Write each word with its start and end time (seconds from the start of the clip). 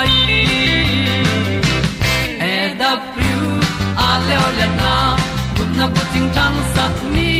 mai 0.00 0.12
e 2.52 2.54
da 2.80 2.90
thru 3.12 3.40
a 4.06 4.08
le 4.26 4.36
o 4.46 4.48
le 4.58 4.66
na 4.80 4.92
kun 5.56 5.68
na 5.78 5.86
ko 5.94 6.02
ting 6.12 6.28
tang 6.36 6.58
sat 6.74 6.96
ni 7.14 7.30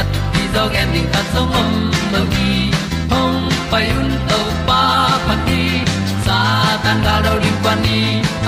at 0.00 0.08
ti 0.32 0.42
dog 0.54 0.74
ending 0.82 1.08
ta 1.14 1.20
song 1.32 1.52
om 1.60 1.70
lo 2.12 2.22
gi 2.32 2.54
hong 3.12 3.38
pai 3.70 3.86
un 4.00 4.10
to 4.30 4.40
pa 4.68 4.80
pa 5.26 5.34
ti 5.46 5.62
sa 6.24 6.38
tan 6.84 6.98
ga 7.06 7.14
do 7.26 7.32
ri 7.42 7.52
pa 7.64 7.72
ni 7.84 8.00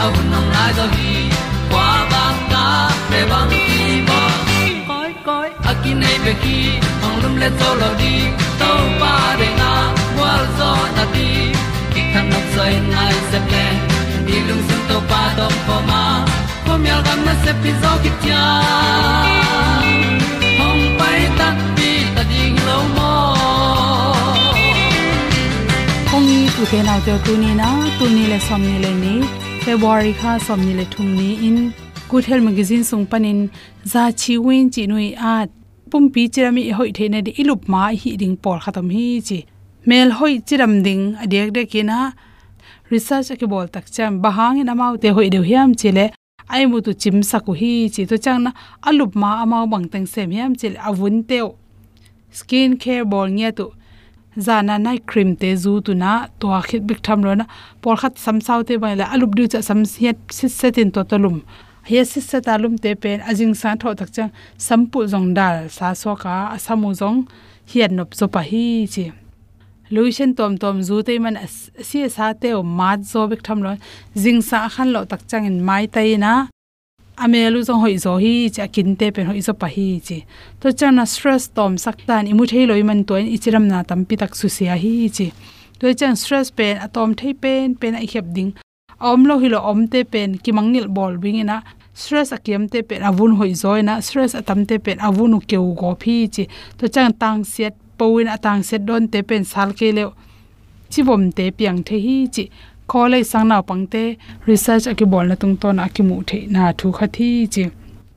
un 0.06 0.25
nong 0.32 0.48
lai 0.54 0.70
do 0.78 0.87
gi 0.97 1.14
kwa 1.70 1.88
ba 2.12 2.25
ta 2.53 2.64
pe 3.10 3.20
bang 3.31 3.53
ki 3.53 3.88
bo. 4.09 4.20
Koi 4.88 5.12
koi 5.28 5.48
akin 5.70 5.97
nei 6.03 6.16
be 6.25 6.32
ki 6.43 6.59
ong 7.06 7.16
lum 7.22 7.34
le 7.43 7.48
to 7.60 7.70
lo 7.82 7.91
di 8.03 8.14
to 8.60 8.72
pa 9.00 9.14
de 9.43 9.48
na 9.60 9.72
wa 10.19 10.32
zo 10.59 10.72
na 10.97 11.04
ti 11.14 11.28
ki 11.93 12.03
kan 12.12 12.26
nok 12.32 12.47
sai 12.54 12.75
nai 12.94 13.14
se 13.31 13.38
pa 15.10 15.20
to 15.38 15.47
pa 15.53 15.59
po 15.66 15.76
ma 15.91 16.03
po 16.66 16.72
mi 16.82 16.91
al 16.96 17.02
gam 17.06 17.20
na 17.29 17.34
se 17.44 17.52
pi 17.62 17.70
zo 17.82 17.93
ki 18.02 18.11
tia 18.23 18.43
hom 20.58 20.79
pai 20.99 21.20
ta 21.38 21.49
pi 21.76 21.90
ta 22.17 22.23
ding 22.32 22.58
lo 22.69 22.79
mo 22.96 23.12
kong 26.11 26.26
ni 26.31 26.40
tu 26.56 26.62
ke 26.73 26.81
na 26.90 26.99
te 27.06 27.17
tu 27.29 27.38
ni 27.43 27.50
na 27.62 27.70
tu 27.99 28.11
ni 28.17 28.25
le 28.32 28.38
som 28.49 28.61
ni 28.69 28.76
le 28.84 28.93
ni 29.02 29.14
february 29.64 30.12
kha 30.20 30.37
som 30.46 30.61
ni 30.67 30.73
le 30.81 30.84
thum 30.94 31.08
ni 31.19 31.31
in 31.49 31.58
good 32.11 32.25
health 32.31 32.44
magazine 32.49 32.84
sung 32.90 33.06
panin 33.12 33.40
za 33.93 34.02
chi 34.20 34.34
win 34.46 34.70
chi 34.75 34.82
nui 34.93 35.08
at 35.34 35.49
pum 35.90 36.05
pi 36.14 36.23
chirami 36.34 36.62
hoi 36.79 36.90
theina 36.99 37.19
di 37.26 37.32
ilup 37.43 37.62
ma 37.73 37.82
hi 38.02 38.11
ding 38.23 38.37
por 38.44 38.56
khatam 38.64 38.87
hi 38.94 39.08
chi 39.29 39.38
mel 39.93 40.08
hoi 40.19 40.34
chiram 40.49 40.75
ding 40.87 41.02
adek 41.25 41.49
de 41.56 41.62
kina 41.73 41.99
research 42.94 43.31
ke 43.41 43.46
bol 43.52 43.67
tak 43.75 43.87
cham 43.94 44.20
bahang 44.25 44.61
in 44.62 44.70
amau 44.75 44.93
te 45.02 45.08
hoi 45.17 45.29
deu 45.35 45.43
hiam 45.50 45.70
chile 45.81 46.06
ai 46.49 46.67
mu 46.70 46.81
tu 46.87 46.93
chim 47.02 47.23
saku 47.31 47.52
hi 47.61 47.73
chi 47.94 48.05
to 48.11 48.17
chang 48.25 48.43
na. 48.44 48.50
Alup 48.88 49.14
ma 49.23 49.31
amau 49.44 49.64
bang 49.73 49.87
teng 49.93 50.06
sem 50.06 50.31
hiam 50.31 50.52
chile 50.61 50.76
avun 50.88 51.17
teo. 51.29 51.49
Skin 52.38 52.76
care 52.76 53.05
bol 53.05 53.29
nge 53.38 53.50
tu. 53.58 53.67
Zana 54.46 54.76
nai 54.85 54.99
cream 55.11 55.37
te 55.41 55.55
zu 55.56 55.81
tu 55.87 55.94
na. 55.94 56.12
To 56.41 56.46
khit 56.69 56.87
bik 56.88 57.00
tham 57.06 57.23
ro 57.26 57.35
na. 57.35 57.46
Por 57.82 57.96
khat 57.96 58.19
sam 58.19 58.41
sau 58.41 58.62
te 58.62 58.76
bai 58.76 58.94
la. 59.00 59.05
Alup 59.14 59.35
du 59.37 59.46
cha 59.52 59.61
sam 59.69 59.85
siat 59.93 60.17
sit 60.37 60.52
setin 60.58 60.93
to 60.94 61.05
tolum 61.11 61.43
he 61.88 62.05
sit 62.05 62.25
set 62.31 62.46
alum 62.49 62.79
te 62.79 62.94
pen. 62.94 63.20
Ajing 63.20 63.55
sa 63.61 63.75
tho 63.81 63.94
tak 64.00 64.11
chang. 64.17 64.31
Sampu 64.67 64.99
jong 65.12 65.29
dal 65.38 65.56
sa 65.76 65.93
so 65.94 66.17
ka. 66.23 66.37
Asamu 66.56 66.91
jong 67.00 67.19
hian 67.70 67.91
nop 67.96 68.11
zo 68.19 68.26
pa 68.35 68.41
hi 68.50 68.64
chi 68.94 69.05
luisen 69.94 70.31
tom 70.38 70.52
tom 70.62 70.76
zu 70.88 70.96
te 71.06 71.19
man 71.25 71.37
si 71.88 71.99
sa 72.17 72.26
te 72.41 72.49
o 72.58 72.62
ma 72.79 72.91
zo 73.12 73.20
bik 73.31 73.43
tham 73.46 73.58
lo 73.67 73.70
jing 74.23 74.41
sa 74.49 74.58
khan 74.75 74.88
lo 74.94 75.00
tak 75.11 75.23
chang 75.31 75.46
in 75.50 75.58
mai 75.69 75.85
tai 75.94 76.11
na 76.25 76.32
amelu 77.17 77.62
jong 77.62 77.81
hoi 77.81 77.96
zo 78.05 78.17
hi 78.19 78.50
cha 78.50 78.67
kin 78.67 78.96
te 78.96 79.11
pen 79.14 79.26
hoi 79.26 79.41
zo 79.46 79.52
pa 79.61 79.67
hi 79.67 80.00
chi. 80.06 80.19
To 80.61 80.69
chana 80.79 81.05
stress 81.06 81.49
tom 81.56 81.79
sak 81.85 81.96
tan 82.06 82.26
imu 82.32 82.46
thei 82.50 82.67
loi 82.70 82.82
man 82.82 83.05
toin 83.08 83.26
ichiram 83.35 83.67
na 83.70 83.82
tam 83.88 84.05
pi 84.08 84.14
tak 84.17 84.32
su 84.35 84.49
sia 84.56 84.75
hi 84.82 85.08
chi. 85.17 85.26
To 85.79 85.94
chan 85.94 86.17
stress 86.17 86.50
pen 86.58 86.75
atom 86.87 87.14
thei 87.14 87.32
pen 87.43 87.75
pen 87.81 87.94
ai 87.94 88.06
hep 88.12 88.26
ding. 88.37 88.50
Om 89.00 89.20
lo 89.29 89.38
hi 89.43 89.49
lo 89.55 89.58
om 89.70 89.81
te 89.93 90.00
pen, 90.12 90.38
ki 90.43 90.50
mangnil 90.56 90.87
bol 90.96 91.14
wing 91.23 91.38
ina 91.44 91.62
stress 91.94 92.32
akiam 92.37 92.69
te 92.73 92.82
pen 92.88 93.02
avun 93.11 93.32
hoi 93.38 93.82
na 93.82 94.00
stress 94.00 94.35
atam 94.41 94.67
te 94.67 94.79
pen 94.79 94.99
avunu 94.99 95.38
keu 95.50 95.67
go 95.81 95.94
phi 96.02 96.17
chi. 96.35 96.44
To 96.79 96.88
chang 96.88 97.12
tang 97.20 97.44
siat 97.52 97.75
powin 97.99 98.29
atang 98.35 98.62
set 98.69 98.82
don 98.88 99.05
te 99.12 99.20
pen 99.29 99.44
sal 99.52 99.70
ke 99.79 99.88
le 99.96 100.05
chivom 100.93 101.23
te 101.37 101.44
piang 101.58 101.81
the 101.88 101.96
hi 102.05 102.17
chi 102.35 102.44
khole 102.91 103.19
sang 103.31 103.46
na 103.50 103.56
pangte 103.69 104.02
research 104.49 104.87
aki 104.93 105.05
bol 105.12 105.26
na 105.31 105.35
tung 105.41 105.56
ton 105.62 105.79
aki 105.87 106.02
mu 106.08 106.17
the 106.29 106.38
na 106.55 106.62
thu 106.79 106.87
kha 106.96 107.06
thi 107.17 107.29
chi 107.55 107.64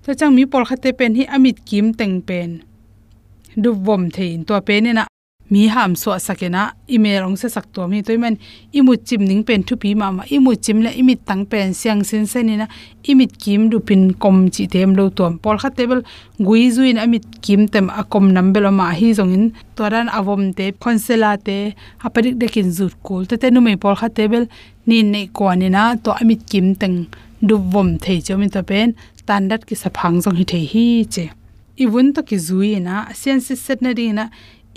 to 0.04 0.10
chang 0.20 0.34
mi 0.36 0.44
pol 0.52 0.64
khate 0.70 0.90
pen 1.00 1.12
hi 1.18 1.24
amit 1.36 1.58
kim 1.70 1.86
teng 2.00 2.18
pen 2.28 2.50
du 3.62 3.70
vom 3.86 4.04
thein 4.16 4.38
to 4.48 4.54
pen 4.68 4.86
na 4.98 5.04
mi 5.50 5.68
ham 5.68 5.96
so 5.96 6.12
sakena 6.28 6.74
email 6.90 7.24
ong 7.28 7.38
se 7.42 7.48
sak 7.56 7.66
to 7.74 7.88
mi 7.88 8.04
toiman 8.08 8.36
imu 8.78 8.94
chim 9.08 9.22
ning 9.30 9.44
pen 9.48 9.64
thu 9.68 9.76
pi 9.82 9.96
ma 10.02 10.12
ma 10.18 10.24
imu 10.36 10.52
chim 10.64 10.82
la 10.86 10.92
imit 11.02 11.20
tang 11.28 11.46
pen 11.52 11.74
siang 11.74 12.04
sin 12.10 12.26
sen 12.32 12.46
ni 12.48 12.56
na 12.62 12.68
imit 13.12 13.32
kim 13.44 13.70
du 13.72 13.80
pin 13.80 14.14
kom 14.24 14.38
chi 14.56 14.68
tem 14.74 14.96
lo 14.98 15.10
tom 15.10 15.38
pol 15.44 15.58
kha 15.62 15.70
table, 15.78 16.02
gui 16.46 16.64
zuin 16.76 16.98
amit 17.04 17.26
kim 17.42 17.68
tem 17.74 17.88
a 17.90 18.04
kom 18.04 18.26
nam 18.36 18.48
belo 18.54 18.72
ma 18.80 18.92
hi 19.00 19.14
zong 19.18 19.34
in. 19.38 19.46
Toran 19.78 20.08
avom 20.20 20.44
te, 20.58 20.66
khonsela 20.82 21.32
te 21.48 21.58
apadik 22.06 22.36
de 22.42 22.48
kin 22.54 22.70
zut 22.78 22.94
kul. 23.06 23.24
Te 23.30 23.36
te 23.42 23.48
nu 23.52 23.62
me 23.62 23.74
pol 23.84 23.96
kha 24.00 24.10
table, 24.18 24.46
ni 24.88 24.98
nei 25.14 25.28
ko 25.38 25.54
ni 25.54 25.70
na 25.70 25.84
to 26.04 26.12
amit 26.22 26.42
kim 26.52 26.76
teng 26.82 26.98
du 27.48 27.56
vom 27.72 27.90
thei 28.04 28.20
chomin 28.26 28.52
to 28.56 28.62
pen 28.72 28.96
tan 29.28 29.48
dat 29.50 29.62
ki 29.68 29.76
sa 29.82 29.90
phang 29.98 30.18
zong 30.24 30.38
hi 30.40 30.46
thei 30.52 30.66
hi 30.74 30.86
che. 31.14 31.26
Ibun 31.84 32.08
to 32.16 32.22
ki 32.30 32.38
zui 32.48 32.72
na 32.88 32.96
sian 33.20 33.40
si 33.46 33.56
set 33.66 33.80
na 33.86 33.92
ri 33.98 34.08
na 34.20 34.26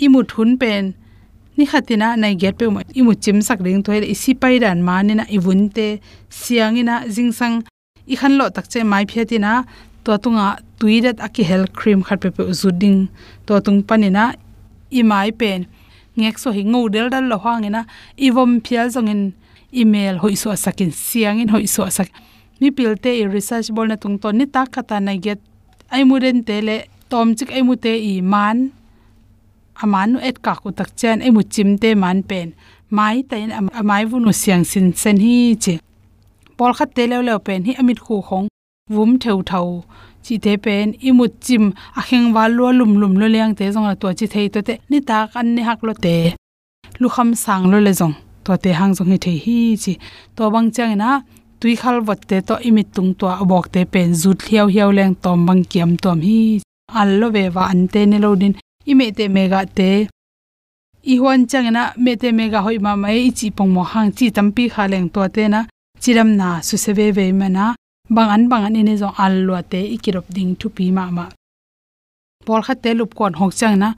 imu 0.05 0.21
thun 0.31 0.57
pen. 0.61 0.93
Ni 1.57 1.65
khatina 1.71 2.07
nai 2.21 2.33
get 2.41 2.57
pe 2.59 2.65
ma 2.75 2.81
imu 2.99 3.13
chim 3.23 3.37
sak 3.47 3.59
ring 3.65 3.81
thoi 3.85 3.99
isi 4.13 4.31
pai 4.41 4.55
dan 4.63 4.79
ma 4.87 4.95
ni 5.07 5.13
na 5.19 5.25
ibun 5.37 5.61
te 5.75 5.87
siang 6.29 6.77
ina 6.81 6.95
jing 7.15 7.31
sang. 7.39 7.55
I 8.13 8.15
khan 8.19 8.33
lo 8.39 8.45
tak 8.55 8.65
che 8.71 8.79
mai 8.91 9.05
pheti 9.11 9.37
na 9.45 9.53
to 10.03 10.11
tunga 10.23 10.47
tuidat 10.79 11.17
aki 11.25 11.43
hel 11.49 11.63
cream 11.77 11.99
khat 12.07 12.19
pe 12.23 12.29
pe 12.35 12.43
zuding 12.61 12.99
to 13.45 13.53
tung 13.65 13.79
panina 13.87 14.25
i 14.99 15.01
mai 15.11 15.29
pen. 15.39 15.59
Ngek 16.17 16.37
so 16.41 16.49
hi 16.57 16.63
ngau 16.71 16.89
del 16.93 17.07
dal 17.13 17.25
lo 17.31 17.37
hang 17.43 17.63
ina, 17.69 17.81
i 18.25 18.27
vom 18.35 18.59
phial 18.65 18.87
zong 18.95 19.09
in 19.13 19.21
email 19.81 20.17
hoi 20.23 20.35
so 20.35 20.55
sakin 20.55 20.91
siang 20.91 21.39
in 21.39 21.49
hoi 21.53 21.65
so 21.65 21.87
sak 21.97 22.09
mi 22.59 22.69
pilte 22.77 23.09
i 23.21 23.23
research 23.35 23.71
bol 23.75 23.87
na 23.87 23.95
tung 23.95 24.17
ton 24.21 24.37
ni 24.37 24.45
ta 24.45 24.65
khata 24.73 24.99
nai 24.99 25.17
get 25.25 25.39
ai 25.95 26.03
mu 26.03 26.19
den 26.19 26.43
te 26.47 26.57
le, 26.67 26.77
tom 27.11 27.27
chik 27.37 27.49
ai 27.55 27.61
mu 27.67 27.75
te 27.75 27.93
i 28.11 28.21
man 28.21 28.57
amanu 29.83 30.17
et 30.27 30.37
ka 30.45 30.53
ku 30.61 30.69
tak 30.77 30.89
chen 30.99 31.17
e 31.27 31.29
mu 31.35 31.41
chim 31.53 31.69
te 31.81 31.89
man 32.03 32.19
pen. 32.29 32.49
Mai 32.97 33.17
ta 33.29 33.35
in 33.43 33.51
amai 33.79 34.03
vu 34.09 34.17
nu 34.19 34.31
siang 34.41 34.63
sin 34.71 34.87
sen 35.01 35.17
hi 35.25 35.55
che 35.63 35.73
pol 36.57 36.73
khat 36.77 36.89
te 36.95 37.03
lew 37.11 37.21
lew 37.27 37.39
pen 37.47 37.61
hi 37.67 37.73
amit 37.81 37.99
khu 38.05 38.15
khong. 38.27 38.47
Vum 38.93 39.11
theu 39.21 39.39
thau. 39.49 39.83
Chi 40.23 40.35
te 40.45 40.53
pen 40.65 40.87
i 41.07 41.09
mu 41.17 41.25
chim 41.45 41.63
a 41.99 42.01
kheng 42.07 42.27
wa 42.35 42.43
lo 42.57 42.65
lum 42.79 42.91
lum 43.01 43.13
lo 43.21 43.27
leng 43.35 43.53
te 43.59 43.65
zong 43.73 43.87
la 43.89 43.95
to 44.01 44.07
chi 44.19 44.25
thei 44.33 44.47
to 44.53 44.59
te 44.67 44.73
ni 44.89 44.99
ta 45.09 45.17
kan 45.33 45.47
ni 45.55 45.61
hak 45.67 45.79
lo 45.87 45.93
te. 46.05 46.15
Lu 47.01 47.07
kham 47.15 47.29
sang 47.43 47.63
lo 47.71 47.77
le 47.85 47.91
zong. 47.99 48.15
To 48.45 48.51
te 48.63 48.69
hang 48.79 48.93
zong 48.97 49.09
hi 49.11 49.17
thei 49.25 49.37
hi 49.45 49.57
chi. 49.83 49.93
To 50.35 50.43
bang 50.53 50.69
chang 50.75 50.93
na 51.01 51.09
tui 51.59 51.73
khal 51.81 51.97
wat 52.07 52.19
te 52.29 52.37
to 52.47 52.55
imit 52.67 52.87
tung 52.95 53.11
to 53.19 53.25
abok 53.41 53.65
te 53.73 53.81
pen 53.93 54.09
zut 54.21 54.39
hiao 54.47 54.67
hiao 54.73 54.91
leng 54.97 55.15
tom 55.23 55.39
bang 55.47 55.61
kiam 55.71 55.91
tom 56.03 56.19
hi. 56.27 56.39
Allo 57.01 57.27
ve 57.35 57.43
wa 57.55 57.63
ante 57.73 58.01
ne 58.11 58.17
lo 58.23 58.29
din 58.41 58.53
ime 58.85 59.11
te 59.17 59.25
mega 59.35 59.65
te 59.77 60.07
i 61.03 61.15
huan 61.17 61.41
changna 61.49 61.83
me 62.03 62.15
te 62.21 62.31
mega 62.31 62.59
hoi 62.65 62.77
ma 62.85 62.95
mai 62.95 63.31
chi 63.37 63.47
pong 63.57 63.71
mo 63.75 63.83
hang 63.91 64.11
chi 64.17 64.25
tampi 64.35 64.63
kha 64.73 64.83
leng 64.91 65.09
to 65.13 65.21
te 65.35 65.43
na 65.53 65.59
chiram 66.01 66.29
na 66.39 66.47
su 66.67 66.75
se 66.83 66.91
ve 66.97 67.07
ve 67.17 67.25
mana 67.39 67.65
bang 68.15 68.31
an 68.35 68.43
bang 68.51 68.65
an 68.67 68.75
ine 68.81 68.93
zo 69.01 69.09
al 69.23 69.35
lo 69.47 69.53
te 69.71 69.79
ikirop 69.95 70.27
ding 70.35 70.51
thu 70.59 70.67
pi 70.75 70.85
ma 70.97 71.03
ma 71.17 71.25
por 72.45 72.61
kha 72.65 72.73
te 72.83 72.89
lup 72.99 73.11
kon 73.17 73.33
hok 73.39 73.53
changna 73.59 73.89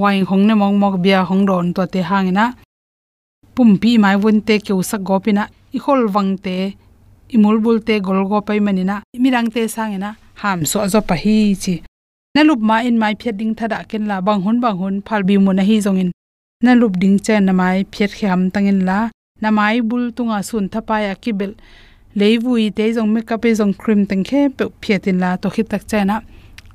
wai 0.00 0.18
hong 0.28 0.44
ne 0.46 0.54
mong 0.60 0.76
mok 0.82 0.94
bia 1.04 1.18
hong 1.28 1.44
ron 1.50 1.66
to 1.76 1.82
te 1.92 2.00
hang 2.10 2.28
na 2.38 2.44
pum 3.54 3.70
pi 3.82 3.90
mai 4.02 4.16
won 4.22 4.38
te 4.46 4.54
ke 4.64 4.72
sak 4.90 5.02
go 5.08 5.16
pina 5.24 5.44
i 5.76 5.78
hol 5.84 6.02
wang 6.14 6.32
te 6.44 6.56
imul 7.34 7.58
bul 7.64 7.78
te 7.86 7.94
gol 8.06 8.20
go 8.30 8.38
pai 8.46 8.60
manina 8.66 8.96
mirang 9.22 9.48
te 9.54 9.62
sangena 9.74 10.10
ham 10.40 10.58
so 10.70 10.78
zo 10.92 11.00
pa 11.08 11.14
hi 11.22 11.36
chi 11.62 11.74
na 12.34 12.42
lup 12.48 12.60
ma 12.68 12.76
in 12.88 12.96
mai 13.02 13.14
phiat 13.20 13.36
ding 13.40 13.54
thada 13.58 13.78
ken 13.90 14.04
la 14.10 14.16
bang 14.26 14.40
hun 14.44 14.56
bang 14.64 14.76
hun 14.80 14.94
phal 15.06 15.22
bi 15.28 15.36
mun 15.46 15.58
hi 15.68 15.76
zongin 15.86 16.10
nalup 16.64 16.92
ding 17.02 17.18
chen 17.18 17.44
na 17.46 17.52
mai 17.52 17.84
phiat 17.92 18.12
kham 18.18 18.40
tangin 18.54 18.80
la. 18.88 18.98
Na 19.42 19.50
mai 19.50 19.80
bul 19.88 20.04
tunga 20.16 20.38
sun 20.48 20.68
thapa 20.72 20.96
ya 21.06 21.14
kibel 21.22 21.52
leivui 22.18 22.64
te 22.76 22.84
jong 22.96 23.10
makeup 23.14 23.44
e 23.48 23.50
jong 23.58 23.74
cream 23.80 24.00
tang 24.10 24.22
khe 24.28 24.40
pe 24.56 24.64
phiatin 24.82 25.16
la 25.22 25.30
to 25.42 25.48
khit 25.54 25.66
tak 25.72 25.82
chana 25.90 26.16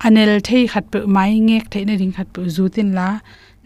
anel 0.06 0.32
thei 0.48 0.64
khat 0.72 0.86
pe 0.92 1.00
mai 1.16 1.32
ngek 1.48 1.66
thei 1.72 1.84
na 1.88 1.94
ring 2.02 2.14
khat 2.18 2.28
pe 2.34 2.42
zu 2.56 2.66
tin 2.76 2.90
la. 2.98 3.08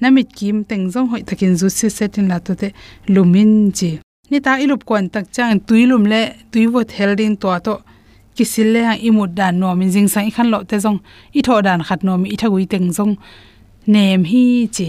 Namit 0.01 0.27
kim 0.37 0.57
teng 0.69 0.83
jong 0.93 1.07
hoi 1.11 1.21
takin 1.29 1.53
zu 1.59 1.67
se 1.77 1.87
setin 1.97 2.25
la 2.31 2.37
to 2.45 2.53
te 2.61 2.67
lumin 3.13 3.51
ji 3.77 3.91
ni 4.29 4.37
ta 4.45 4.51
ilup 4.63 4.81
kon 4.89 5.05
tak 5.13 5.25
chang 5.35 5.59
tuilum 5.67 6.03
le 6.11 6.21
tuiwot 6.51 6.89
helding 6.97 7.35
to 7.41 7.49
to 7.65 7.75
kisil 8.35 8.67
le 8.73 8.81
hang 8.87 9.01
imut 9.07 9.31
dan 9.39 9.59
no 9.59 9.75
min 9.75 9.91
jing 9.93 10.09
sang 10.13 10.31
khan 10.35 10.47
lo 10.53 10.63
te 10.69 10.77
jong 10.83 10.99
i 11.37 11.41
tho 11.47 11.61
dan 11.67 11.79
khat 11.87 12.03
no 12.03 12.17
mi 12.21 12.27
i 12.35 12.37
thagui 12.41 12.65
teng 12.71 12.87
jong 12.97 13.13
nem 13.87 14.23
hi 14.23 14.67
chi. 14.75 14.87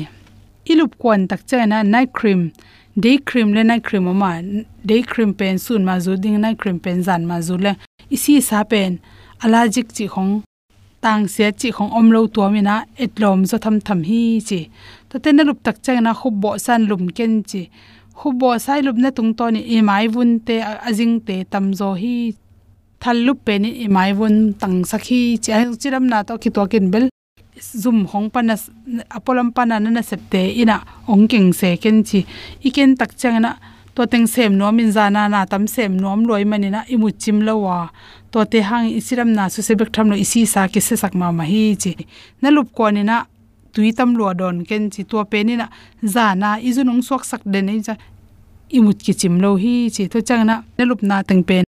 Ilup 0.71 0.93
kwan 0.99 1.27
tak 1.29 1.47
cha 1.49 1.67
na 1.67 1.83
night 1.83 2.13
cream. 2.13 2.51
Day 2.97 3.19
cream 3.19 3.53
le 3.53 3.63
night 3.65 3.85
cream 3.85 4.05
ma 4.05 4.41
day 4.85 5.03
cream 5.03 5.35
pen 5.35 5.59
sun 5.59 5.85
ma 5.85 5.99
zu 5.99 6.17
ding, 6.17 6.41
night 6.41 6.59
cream 6.59 6.79
pen 6.79 7.03
zan 7.03 7.27
ma 7.27 7.41
zu 7.41 7.57
le. 7.57 7.73
Isi 8.11 8.41
sa 8.41 8.65
pen. 8.65 9.01
Allergic 9.43 9.89
chi 9.97 10.07
khong. 10.07 10.43
Tang 11.01 11.27
se 11.29 11.51
chi 11.53 11.71
khong 11.71 11.91
om 11.93 12.11
lo 12.11 12.27
to 12.27 12.49
mi 12.51 12.61
na 12.61 12.85
etlom 12.99 13.45
zo 13.45 13.59
tham 13.59 13.81
tham 13.81 14.03
hi 14.03 14.41
chi. 14.49 14.69
To 15.09 15.19
te 15.19 15.33
na 15.33 15.43
lup 15.43 15.59
tak 15.63 15.83
cha 15.83 16.01
na 16.01 16.13
khub 16.15 16.35
bo 16.43 16.59
san 16.59 16.87
lum 16.87 17.09
ken 17.09 17.43
chi. 17.43 17.63
Khub 18.19 18.39
bo 18.39 18.59
sai 18.59 18.81
lup 18.83 18.97
na 18.97 19.11
tung 19.11 19.35
to 19.35 19.51
ni 19.51 19.61
e 19.77 19.83
mai 19.89 20.07
vun 20.07 20.39
te 20.47 20.61
ajing 20.89 21.21
te 21.27 21.45
tam 21.53 21.75
zo 21.75 21.95
hi 22.03 22.35
thallu 23.03 23.35
pen 23.47 23.65
i 23.85 23.89
mai 23.97 24.11
won 24.19 24.37
tang 24.61 24.77
sakhi 24.91 25.21
cha 25.45 25.55
chiram 25.83 26.05
na 26.13 26.23
to 26.29 26.39
ki 26.43 26.51
to 26.57 26.63
kin 26.73 26.87
bel. 26.93 27.09
Zum 27.83 27.99
hong 28.11 28.29
pana 28.35 28.55
apolam 29.17 29.49
pana 29.57 29.77
na 29.81 30.03
septe 30.11 30.41
ina 30.63 30.77
ongking 31.13 31.49
se 31.61 31.77
ken 31.83 31.97
chi. 32.09 32.21
Iken 32.69 32.91
tak 33.01 33.11
changna 33.21 33.51
to 33.95 34.03
teng 34.13 34.27
sem 34.35 34.53
nom 34.61 34.79
in 34.83 34.91
zana 34.97 35.23
na 35.35 35.41
tam 35.53 35.67
sem 35.75 35.93
nom 36.03 36.21
loi 36.29 36.45
manina 36.51 36.81
imu 36.95 37.09
chim 37.23 37.39
lawa 37.47 37.91
to 38.33 38.45
te 38.53 38.59
hang 38.69 38.87
isiram 38.99 39.31
na 39.37 39.49
su 39.55 39.61
sebek 39.69 39.91
tham 39.95 40.07
no 40.11 40.17
isi 40.25 40.47
sa 40.53 40.69
ki 40.73 40.81
se 40.87 40.95
sak 41.03 41.15
ma 41.21 41.33
ma 41.39 41.45
hi 41.51 41.63
chi. 41.83 41.93
Na 42.43 42.49
lup 42.57 42.69
ko 42.77 42.85
ni 42.91 43.03
na 43.11 43.17
tui 43.73 43.91
tam 43.99 44.11
lo 44.19 44.33
don 44.41 44.57
ken 44.69 44.83
chi 44.95 45.03
to 45.11 45.25
pe 45.33 45.39
ni 45.49 45.55
na 45.57 45.67
zana 46.15 46.49
izunung 46.69 47.03
sok 47.09 47.23
sak 47.31 47.43
de 47.53 47.61
nei 47.67 47.81
cha 47.87 47.95
imut 48.77 48.99
ki 49.05 49.13
chim 49.21 49.35
lo 49.43 49.51
hi 49.63 49.75
chi. 49.95 50.03
To 50.13 50.19
changna 50.29 50.57
na 50.77 50.83
lup 50.91 51.03
na 51.03 51.23
teng 51.29 51.45
pen 51.51 51.65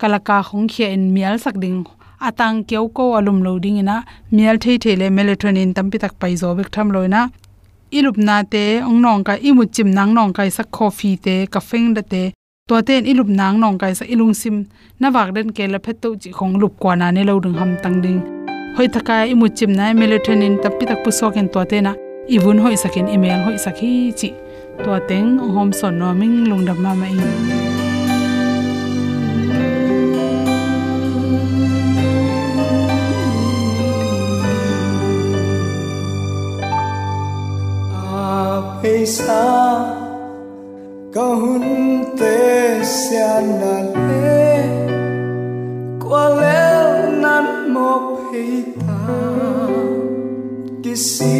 kalaka 0.00 0.36
khong 0.48 0.66
khia 0.72 0.88
in 0.96 1.04
mial 1.14 1.36
sak 1.44 1.56
ding. 1.62 1.84
Atang 2.28 2.64
keu 2.68 2.86
ko 2.96 3.04
alum 3.18 3.38
loading 3.46 3.78
ina, 3.82 3.96
mial 4.36 4.56
thei 4.62 4.76
thei 4.82 4.96
le 5.00 5.06
melatonin 5.16 5.70
tampi 5.76 5.96
tak 6.02 6.12
pai 6.20 6.34
zo 6.40 6.48
bek 6.58 6.68
tham 6.74 6.88
loina 6.94 7.22
ilup 7.90 8.16
na 8.16 8.42
te, 8.42 8.80
ong 8.88 9.00
nong 9.02 9.24
ka 9.24 9.34
imu 9.48 9.64
chim 9.74 9.90
nang 9.90 10.14
nong 10.14 10.32
kai 10.32 10.50
sak 10.56 10.70
coffee 10.70 11.16
te, 11.16 11.46
ka 11.46 11.60
feng 11.60 11.94
da 11.94 12.02
te. 12.02 12.32
To 12.68 12.82
ten 12.82 13.04
ilup 13.04 13.26
nang 13.26 13.58
nong 13.62 13.78
kai 13.82 13.92
sa 13.98 14.04
ilung 14.04 14.34
sim. 14.34 14.56
Na 15.00 15.10
wak 15.10 15.34
den 15.34 15.50
ke 15.56 15.66
la 15.72 15.78
phet 15.84 15.96
to 16.02 16.14
chi 16.22 16.30
khong 16.30 16.54
lup 16.60 16.72
kwa 16.78 16.94
na 16.94 17.10
ne 17.10 17.24
lo 17.24 17.40
ding 17.40 17.58
ham 17.60 17.72
tang 17.82 17.98
ding. 18.04 18.20
Hoi 18.76 18.86
thaka 18.94 19.26
imu 19.32 19.46
chim 19.56 19.72
na 19.78 19.92
melatonin 20.00 20.54
tampi 20.62 20.84
tak 20.86 21.02
pu 21.02 21.10
soken 21.18 21.46
to 21.52 21.64
te 21.70 21.80
na. 21.80 21.92
Ibun 22.34 22.62
hoi 22.62 22.76
sakin 22.82 23.08
email 23.14 23.40
hoi 23.46 23.58
sakhi 23.64 23.90
chi. 24.18 24.30
To 24.84 24.90
teng, 25.08 25.38
hom 25.54 25.72
son 25.72 25.98
no 25.98 26.14
ming 26.14 26.46
lungdam 26.50 26.78
ma 26.84 26.94
ma 26.94 27.06
in. 27.06 27.79
Xa 39.10 39.44
có 41.14 41.26
hun 41.40 41.64
tê 42.20 42.84
xian 42.84 43.44
na 43.60 43.74
lê, 44.08 44.62
qua 46.04 46.28
lê 46.28 47.10
nan 47.22 47.74
một 47.74 48.02
hay 48.32 48.64
ta. 48.80 49.02
Kỳ 50.82 50.96
si 50.96 51.38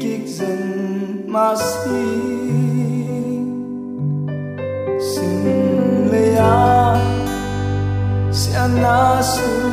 kik 0.00 0.26
dân 0.26 0.62
mà 1.26 1.54
si, 1.56 2.06
xin 5.10 6.08
lê 6.12 6.36
a 6.36 6.96
xian 8.32 8.70
na 8.82 9.22
sun 9.22 9.72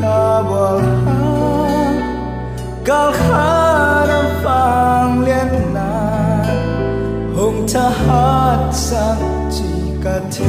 ka 0.00 0.42
bal 0.50 0.78
ha 1.04 1.20
gal 2.84 3.12
ha 3.12 3.59
혼자 7.70 7.88
핫산지 8.68 9.62
같아. 10.02 10.42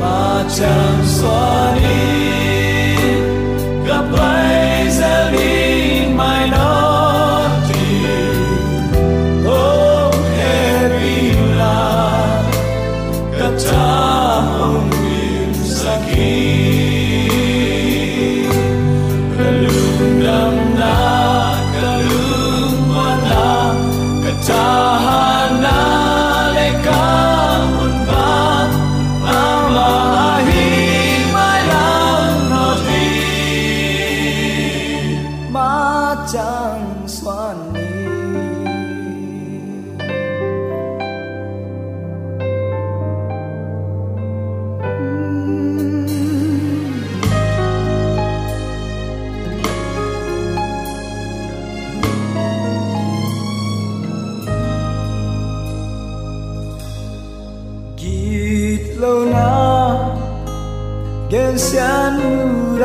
마장선이 0.00 1.34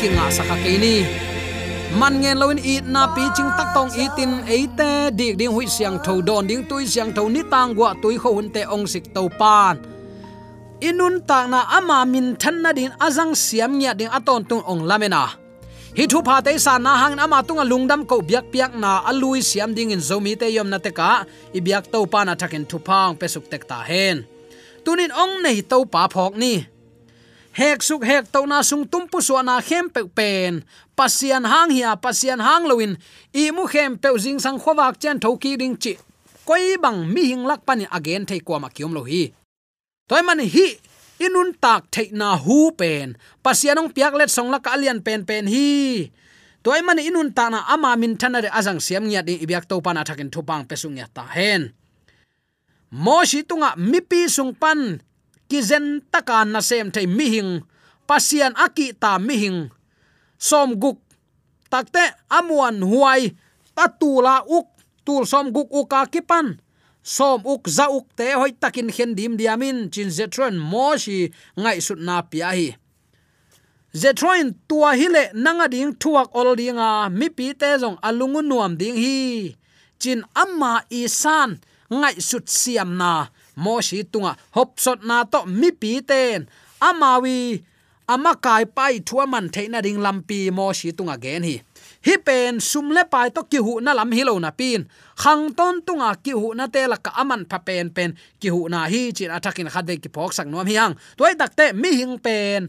ki 0.00 0.08
nga 0.16 0.32
akinga 0.32 0.36
sakha 0.36 0.56
ke 0.64 0.72
ni 0.80 0.96
man 2.00 2.14
ngen 2.24 2.40
loin 2.40 2.56
i 2.72 2.80
na 2.94 3.04
pi 3.12 3.20
ching 3.36 3.52
tak 3.58 3.68
tong 3.76 3.92
i 4.02 4.08
tin 4.16 4.32
ei 4.48 4.64
te 4.78 5.12
dik 5.12 5.36
ding 5.36 5.52
hui 5.52 5.68
siang 5.68 6.00
tho 6.04 6.24
don 6.28 6.48
ding 6.48 6.64
tui 6.64 6.88
siang 6.92 7.12
tho 7.16 7.28
ni 7.28 7.42
tang 7.52 7.76
gwa 7.76 7.92
tui 8.02 8.16
kho 8.22 8.30
hun 8.36 8.48
te 8.54 8.62
ong 8.64 8.88
sik 8.92 9.04
to 9.14 9.28
pan. 9.40 9.76
Inun 10.88 11.20
tak 11.28 11.52
na 11.52 11.60
ama 11.76 12.08
min 12.12 12.32
than 12.40 12.56
na 12.64 12.72
din 12.72 12.92
azang 13.06 13.36
siam 13.36 13.76
nya 13.80 13.92
ding 13.92 14.08
aton 14.18 14.40
tung 14.48 14.64
ong 14.64 14.88
lamena. 14.88 15.36
Hi 15.98 16.04
thu 16.08 16.18
pha 16.26 16.36
te 16.46 16.56
sa 16.64 16.80
na 16.80 16.92
hang 17.02 17.20
ama 17.24 17.38
tunga 17.44 17.64
lungdam 17.70 18.00
ko 18.08 18.16
biak 18.28 18.48
piak 18.52 18.72
na 18.82 19.04
alui 19.10 19.44
siam 19.44 19.70
ding 19.76 19.92
in 19.92 20.00
zomi 20.08 20.32
te 20.40 20.48
yom 20.56 20.68
na 20.72 20.78
te 20.84 20.90
ka. 20.98 21.12
I 21.52 21.60
biak 21.66 21.92
to 21.92 22.08
pa 22.12 22.24
na 22.24 22.32
thakin 22.40 22.64
thu 22.70 22.78
phang 22.88 23.20
pesuk 23.20 23.44
tek 23.52 23.68
ta 23.68 23.84
hen. 23.90 24.24
Tunin 24.84 25.12
ong 25.12 25.44
nei 25.44 25.60
to 25.60 25.84
pa 25.92 26.08
phok 26.14 26.32
ni 26.40 26.79
hek 27.60 27.84
suk 27.84 28.00
hek 28.08 28.32
to 28.32 28.48
na 28.48 28.64
sung 28.64 28.88
tum 28.88 29.04
pu 29.04 29.20
so 29.20 29.36
na 29.44 29.60
khem 29.60 29.92
pe 29.92 30.08
pen. 30.08 30.64
Pasian 30.96 31.44
hang 31.44 31.68
hia, 31.76 31.92
pasian 32.00 32.40
hang 32.40 32.64
loin 32.64 32.96
i 33.36 33.52
mu 33.52 33.68
khem 33.68 34.00
pe 34.00 34.08
jing 34.16 34.40
sang 34.40 34.56
khowak 34.56 34.96
chen 34.96 35.20
thoki 35.20 35.60
ding 35.60 35.76
chi. 35.76 36.00
Koi 36.48 36.80
bang 36.80 37.04
mi 37.04 37.28
hing 37.28 37.44
lak 37.44 37.68
pani 37.68 37.84
again 37.92 38.24
thei 38.24 38.40
kwa 38.40 38.64
ma 38.64 38.68
kiom 38.72 38.96
lo 38.96 39.04
hi. 39.04 39.28
Toy 40.08 40.22
man 40.24 40.40
hi, 40.40 40.66
inun 41.20 41.54
tak 41.60 41.92
thei 41.92 42.08
na 42.16 42.40
hu 42.40 42.72
pen. 42.72 43.20
Pasianong 43.44 43.92
piak 43.92 44.16
let 44.16 44.32
song 44.32 44.48
la 44.48 44.58
ka 44.64 44.72
alian 44.72 45.04
pen 45.04 45.28
pen 45.28 45.44
hi. 45.44 46.08
Toy 46.64 46.80
man 46.80 46.98
inun 46.98 47.30
ta 47.36 47.52
na 47.52 47.68
ama 47.68 47.92
min 48.00 48.16
thanare 48.16 48.48
azang 48.48 48.80
siam 48.80 49.04
nya 49.04 49.20
di 49.20 49.36
ibyak 49.44 49.68
to 49.68 49.84
pan 49.84 50.00
athakin 50.00 50.32
thupang 50.32 50.64
pesung 50.64 50.96
ya 50.96 51.06
ta 51.12 51.28
hen. 51.28 51.76
Mo 52.90 53.20
shi 53.22 53.44
tunga 53.44 53.76
mipi 53.76 54.26
sung 54.32 54.56
pan 54.56 55.04
ki 55.50 55.60
zen 55.66 55.86
taka 56.12 56.44
na 56.46 56.60
sem 56.62 56.88
thei 56.94 57.06
mi 57.06 57.26
hing, 57.34 57.52
pasian 58.08 58.54
aki 58.54 58.86
ta 59.02 59.18
mi 59.18 59.34
hing. 59.42 59.60
Som 60.38 60.78
guk 60.82 60.98
takte 61.72 62.04
amuan 62.30 62.80
huai 62.90 63.34
tatula 63.76 64.46
uk 64.46 64.68
tul 65.04 65.26
som 65.26 65.50
guk 65.54 65.68
uka 65.80 66.06
kipan 66.12 66.56
som 67.02 67.40
uk 67.44 67.68
za 67.68 67.88
uk 67.88 68.06
te 68.16 68.32
hoi 68.36 68.52
takin 68.52 68.92
khen 68.92 69.14
dim 69.18 69.36
diamin, 69.40 69.90
chin 69.92 70.10
zetron 70.10 70.56
mo 70.70 70.96
shi 70.96 71.32
ngai 71.56 71.80
sut 71.80 71.98
na 71.98 72.22
pia 72.22 72.52
hi. 72.52 72.68
Zetron 73.92 74.54
tua 74.68 74.94
hile 74.94 75.30
nanga 75.34 75.66
ding 75.68 75.92
thuak 75.98 76.30
ol 76.38 76.54
dinga, 76.54 77.10
mi 77.10 77.28
pi 77.36 77.46
te 77.60 77.78
jong 77.82 77.98
alungun 78.08 78.46
nuam 78.46 78.76
ding 78.80 78.96
hi. 78.96 79.56
Chin 79.98 80.22
amma 80.42 80.84
isan 80.90 81.58
ngai 81.90 82.16
sut 82.28 82.46
siam 82.48 82.96
na 83.00 83.26
mo 83.64 83.74
shi 83.88 83.98
tunga 84.12 84.32
hop 84.56 84.70
sot 84.84 85.00
na 85.08 85.16
to 85.32 85.40
mi 85.60 85.68
pi 85.80 85.92
ten 86.10 86.38
amawi 86.88 87.38
ama 88.12 88.32
kai 88.44 88.64
pai 88.76 88.94
thua 89.08 89.24
man 89.32 89.46
theina 89.54 89.78
ring 89.86 90.00
lampi 90.06 90.38
mo 90.58 90.66
shi 90.78 90.88
tunga 90.98 91.16
gen 91.24 91.42
hi. 91.48 91.56
Hi 92.06 92.14
pen 92.26 92.60
sum 92.70 92.86
le 92.96 93.02
pai 93.12 93.28
to 93.36 93.42
ki 93.50 93.58
hu 93.66 93.72
na 93.84 93.92
lam 93.98 94.10
hi 94.16 94.22
lo 94.28 94.34
na 94.44 94.50
pin. 94.60 94.80
Khang 95.22 95.44
ton 95.58 95.74
tunga 95.86 96.10
ki 96.24 96.32
hu 96.40 96.48
na 96.58 96.64
te 96.74 96.82
la 96.92 96.96
ka 97.04 97.10
aman 97.22 97.42
pha 97.50 97.58
pen 97.66 97.86
pen 97.96 98.10
ki 98.40 98.48
hu 98.54 98.60
na 98.72 98.80
hi 98.92 99.02
chin 99.16 99.30
athakin 99.36 99.68
khade 99.74 99.94
ki 100.02 100.08
phok 100.14 100.32
sak 100.36 100.46
nom 100.52 100.66
hiang 100.72 100.92
toy 101.18 101.32
tak 101.40 101.52
te 101.58 101.66
mi 101.82 101.90
hing 102.00 102.16
pen 102.26 102.60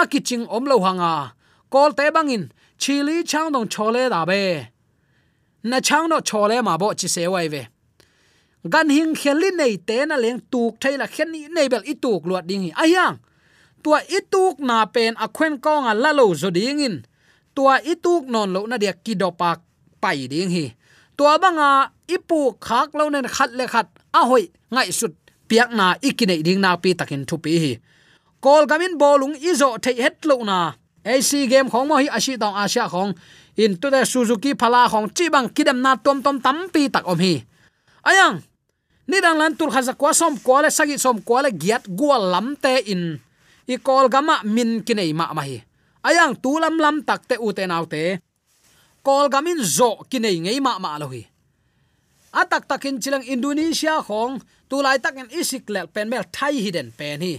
a 0.00 0.02
ki 0.10 0.20
ching 0.28 0.44
om 0.56 0.64
lo 0.70 0.76
hanga 0.86 1.12
kol 1.72 1.90
à. 1.92 1.96
te 1.98 2.04
bangin 2.16 2.44
chili 2.82 3.16
chang 3.30 3.48
dong 3.54 3.68
chole 3.74 4.02
da 4.14 4.20
be 4.30 4.42
na 5.70 5.78
chang 5.88 6.06
no 6.10 6.18
chole 6.30 6.56
ma 6.66 6.74
bo 6.82 6.88
chi 7.00 7.08
se 7.14 7.22
wai 7.34 7.48
ve 7.52 7.62
gan 8.64 8.90
hing 8.90 9.14
khelli 9.14 9.54
nei 9.54 9.78
te 9.78 10.06
na 10.06 10.16
leng 10.18 10.40
tuk 10.50 10.80
thaila 10.82 11.06
khen 11.06 11.30
ni 11.30 11.46
nei 11.54 11.68
bel 11.70 11.84
ituk 11.86 12.26
luat 12.26 12.44
ding 12.48 12.66
hi. 12.66 12.72
Ayang 12.74 13.22
tua 13.82 14.02
ituk 14.02 14.58
na 14.58 14.86
pen 14.90 15.14
a 15.16 15.26
khwen 15.30 15.62
ko 15.62 15.86
nga 15.86 15.92
la 15.94 16.10
lo 16.12 16.34
zo 16.34 16.50
ding 16.50 16.80
in. 16.82 16.96
Tua 17.54 17.78
ituk 17.82 18.26
non 18.26 18.50
lo 18.50 18.66
na 18.66 18.76
dia 18.78 18.92
ki 18.92 19.14
do 19.14 19.30
kidopak 19.30 19.58
pai 20.02 20.26
ding 20.26 20.50
hi. 20.50 20.74
Tua 21.16 21.38
banga 21.38 21.90
ipu 22.06 22.54
khak 22.58 22.94
lo 22.98 23.10
nen 23.10 23.26
khat 23.26 23.50
le 23.54 23.66
khat 23.66 23.86
a 24.14 24.20
hoi 24.26 24.44
ngai 24.70 24.90
sut 24.92 25.14
piak 25.48 25.70
na 25.74 25.94
ikine 26.02 26.42
ding 26.42 26.60
na 26.60 26.76
pi 26.82 26.94
takin 26.94 27.22
thu 27.28 27.38
pi 27.38 27.58
hi. 27.62 27.72
Kol 28.40 28.66
gamin 28.70 28.98
bolung 28.98 29.34
izo 29.34 29.78
the 29.82 29.92
het 30.02 30.26
lo 30.26 30.42
na. 30.44 30.74
AC 31.04 31.48
game 31.48 31.70
khong 31.70 31.86
mo 31.88 31.94
hi 31.96 32.06
ashi 32.10 32.38
tong 32.38 32.54
asia 32.54 32.88
khong. 32.88 33.14
In 33.56 33.76
tu 33.80 33.90
da 33.90 34.04
suzuki 34.04 34.54
phala 34.54 34.86
khong 34.92 35.08
chi 35.16 35.26
bang 35.30 35.48
kidam 35.48 35.78
na 35.82 35.96
tom 35.96 36.22
tom 36.22 36.36
tam 36.40 36.68
pi 36.72 36.88
tak 36.90 37.06
om 37.06 37.18
hi. 37.18 37.42
Ayang 38.04 38.42
ni 39.08 39.16
dang 39.24 39.38
lan 39.40 39.56
tur 39.58 39.70
khaza 39.74 39.92
kwa 40.00 40.12
som 40.14 40.34
kwa 40.38 40.62
le 40.64 40.70
sagi 40.70 40.96
som 41.00 41.18
kwa 41.26 41.42
le 41.44 41.50
giat 41.62 41.84
gua 41.88 42.16
lam 42.32 42.56
te 42.56 42.72
in. 42.92 43.18
I 43.68 43.76
kol 43.76 44.08
gama 44.08 44.40
min 44.44 44.80
kinai 44.86 45.12
ma 45.12 45.32
ma 45.36 45.42
hi 45.48 45.58
ayang 46.08 46.36
tu 46.42 46.56
lam 46.62 46.76
lam 46.84 46.96
tak 47.08 47.20
te 47.28 47.34
u 47.40 47.52
te 47.56 47.66
nau 47.66 47.84
te. 47.84 48.20
Kol 49.02 49.26
gamin 49.32 49.60
zo 49.76 49.90
kinai 50.10 50.36
ngei 50.44 50.60
ma 50.60 50.78
ma 50.78 51.00
lo 51.00 51.08
hi 51.14 51.22
atak 52.32 52.68
takin 52.68 53.00
chilang 53.00 53.24
indonesia 53.24 54.00
khong, 54.04 54.40
tu 54.68 54.76
lai 54.84 54.98
takin 55.00 55.28
isik 55.32 55.64
lel 55.72 55.88
pen 55.88 56.08
mel 56.08 56.24
thai 56.32 56.54
hidden 56.64 56.92
pen 56.98 57.20
hi. 57.20 57.34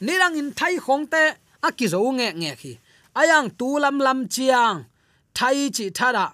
Nirang 0.00 0.34
in 0.40 0.50
thai 0.58 0.76
khong 0.84 1.06
te 1.12 1.22
akizo 1.62 2.00
nge 2.00 2.28
nge 2.40 2.52
khi. 2.60 2.72
Ayang 3.14 3.50
tu 3.58 3.78
lam 3.78 3.96
lam 4.00 4.28
chiang, 4.28 4.84
thai 5.34 5.70
chi 5.76 5.90
thara 5.90 6.32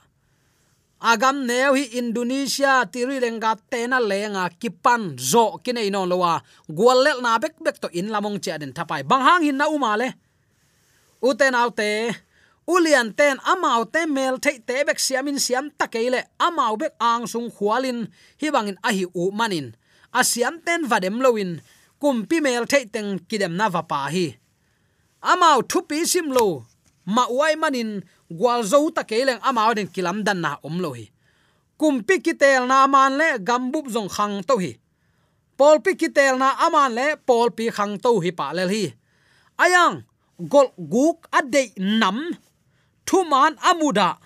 agam 1.01 1.47
neu 1.47 1.75
hi 1.79 1.95
indonesia, 1.99 2.83
tiri 2.91 3.23
lenga 3.23 3.55
tena 3.71 4.03
lenga, 4.03 4.51
kipan 4.59 5.15
zo 5.19 5.59
kinai 5.63 5.91
no 5.91 6.05
lowa. 6.07 6.43
Gwalel 6.67 7.23
na 7.23 7.39
bek 7.39 7.55
bek 7.63 7.79
to 7.81 7.89
in 7.95 8.11
lamong 8.11 8.43
che 8.43 8.59
den 8.59 8.73
thapai. 8.73 9.07
Bang 9.07 9.23
hang 9.23 9.43
hin 9.43 9.57
na 9.57 9.67
umale 9.71 10.15
uten 11.23 11.55
autte 11.55 12.15
ulian 12.67 13.15
ten 13.15 13.39
amau 13.47 13.87
te. 13.87 14.07
Mel 14.07 14.39
thei 14.39 14.59
te 14.59 14.85
bek 14.85 14.99
siamin 14.99 15.39
siam 15.39 15.71
takeile 15.71 16.27
amau 16.39 16.77
bek 16.77 16.95
ang 16.99 17.27
sung 17.27 17.51
khwalin 17.51 18.11
hi 18.41 18.51
bangin 18.51 18.79
ahi 18.83 19.07
u 19.15 19.31
manin. 19.31 19.75
Asiam 20.13 20.59
ten 20.67 20.89
vadem 20.91 21.23
loin 21.23 21.63
kumpi 22.03 22.43
mel 22.43 22.67
thei 22.67 22.87
teng 22.91 23.23
kidem 23.29 23.55
na 23.55 23.69
va 23.71 23.83
pa 23.83 24.11
hi 24.11 24.35
amau 25.23 25.63
thupi 25.63 26.07
sim 26.07 26.31
lo. 26.35 26.67
Ma 27.09 27.25
uai 27.31 27.57
manin 27.57 28.03
gwal 28.31 28.63
zo 28.65 28.91
ta 28.91 29.03
keleng 29.03 29.41
amau 29.43 29.75
den 29.75 29.89
kilam 29.89 30.25
dan 30.25 30.41
na 30.41 30.59
om 30.63 30.79
lo 30.81 30.93
hi. 30.93 31.11
Kumpi 31.79 32.21
kitel 32.21 32.67
na 32.67 32.87
man 32.87 33.17
le 33.21 33.39
gambup 33.39 33.87
zong 33.89 34.11
khang 34.11 34.43
to 34.49 34.59
hi. 34.59 34.73
Pol 35.59 35.81
pi 35.85 35.95
kitel 35.95 36.39
na 36.39 36.55
aman 36.67 36.95
le 36.95 37.07
pol 37.29 37.51
pi 37.51 37.71
khang 37.71 37.99
to 37.99 38.21
hi 38.23 38.31
pa 38.31 38.53
le 38.57 38.65
hi. 38.67 38.85
Ayang, 39.59 40.07
gol 40.39 40.71
guk 40.79 41.27
ade 41.35 41.75
nam, 41.79 42.19
thu 43.07 43.25
man 43.25 43.55
amuda 43.71 44.19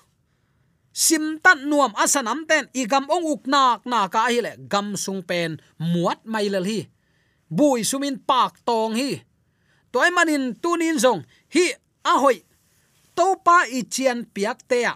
sim 0.92 1.40
tan 1.40 1.58
nuam 1.68 1.92
asanam 1.96 2.44
ten 2.48 2.68
igam 2.76 3.08
ong 3.08 3.24
uk 3.32 3.42
nak 3.48 3.80
na 3.88 4.08
ka 4.12 4.28
hi 4.28 4.44
le 4.44 4.52
gam 4.68 4.92
sung 4.96 5.24
pen 5.24 5.56
muat 5.80 6.20
mai 6.24 6.52
le 6.52 6.60
hi. 6.60 6.80
Bui 7.48 7.84
sumin 7.84 8.16
pak 8.28 8.52
tong 8.64 8.94
hi. 8.96 9.20
Toy 9.92 10.08
manin 10.16 10.56
tunin 10.62 10.96
zong, 10.96 11.20
hi 11.52 11.64
ahoy 12.04 12.40
to 13.16 13.26
pa 13.44 13.64
i 13.68 13.82
chian 13.84 14.24
piak 14.34 14.64
te 14.68 14.82
ya 14.86 14.94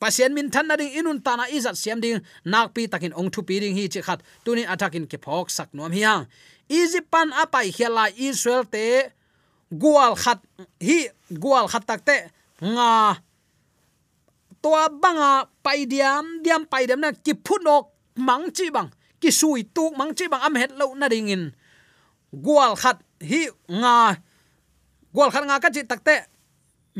pasien 0.00 0.32
min 0.32 0.48
than 0.48 0.66
na 0.66 0.80
ding 0.80 0.92
inun 0.96 1.20
ta 1.20 1.36
na 1.36 1.44
izat 1.44 1.76
siam 1.76 2.00
ding, 2.00 2.24
nak 2.44 2.72
pi 2.72 2.88
takin 2.88 3.12
ong 3.12 3.28
thu 3.28 3.44
pi 3.44 3.60
ding 3.60 3.76
hi 3.76 3.84
chi 3.92 4.00
khat. 4.00 4.24
Tunin 4.44 4.64
atakin 4.64 5.04
ke 5.04 5.20
phok 5.20 5.52
sak 5.52 5.68
nom 5.76 5.92
hiang 5.92 6.24
easy 6.70 7.02
pan 7.02 7.34
apai 7.34 7.74
khela 7.74 8.08
israel 8.14 8.62
te, 8.64 9.10
gual 9.74 10.14
khat, 10.14 10.38
hi, 10.78 11.10
gual 11.28 11.66
khat 11.66 11.82
tak 11.82 12.06
te, 12.06 12.16
nga 12.62 13.18
tua 14.62 14.86
banga 14.88 15.50
pai 15.64 15.84
diam 15.90 16.38
diam 16.44 16.62
pai 16.70 16.86
dem 16.86 17.02
na 17.02 17.10
ki 17.10 17.34
phunok 17.42 17.90
mang 18.14 18.54
chi 18.54 18.70
bang, 18.70 18.88
ki 19.18 19.30
sui 19.34 19.66
tu 19.66 19.90
mang 19.98 20.14
chi 20.14 20.30
bang, 20.30 20.42
am 20.46 20.54
het 20.54 20.72
lo 20.78 20.94
na 20.94 21.10
ding 21.10 21.28
in. 21.28 21.44
Gual 22.30 22.78
khat 22.78 23.02
hi 23.18 23.50
nga, 23.66 24.14
gual 25.10 25.34
khat 25.34 25.44
nga 25.44 25.58
ka 25.58 25.74
chi 25.74 25.82
tak 25.82 26.06
te 26.06 26.29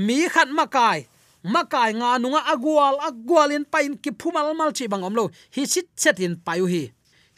mi 0.06 0.28
khat 0.32 0.48
makai. 0.48 0.98
Makai 1.44 1.90
nga 1.96 2.10
nunga 2.20 2.40
agwal 2.52 2.96
agwal 3.08 3.50
in 3.56 3.64
pain 3.72 3.92
ki 4.02 4.10
phumal 4.20 4.48
mal 4.58 4.72
chi 4.76 4.84
bang 4.92 5.04
omlo. 5.08 5.24
Hi 5.54 5.62
sit 5.72 5.88
set 6.02 6.20
in 6.20 6.34
payu 6.46 6.66
hi. 6.72 6.84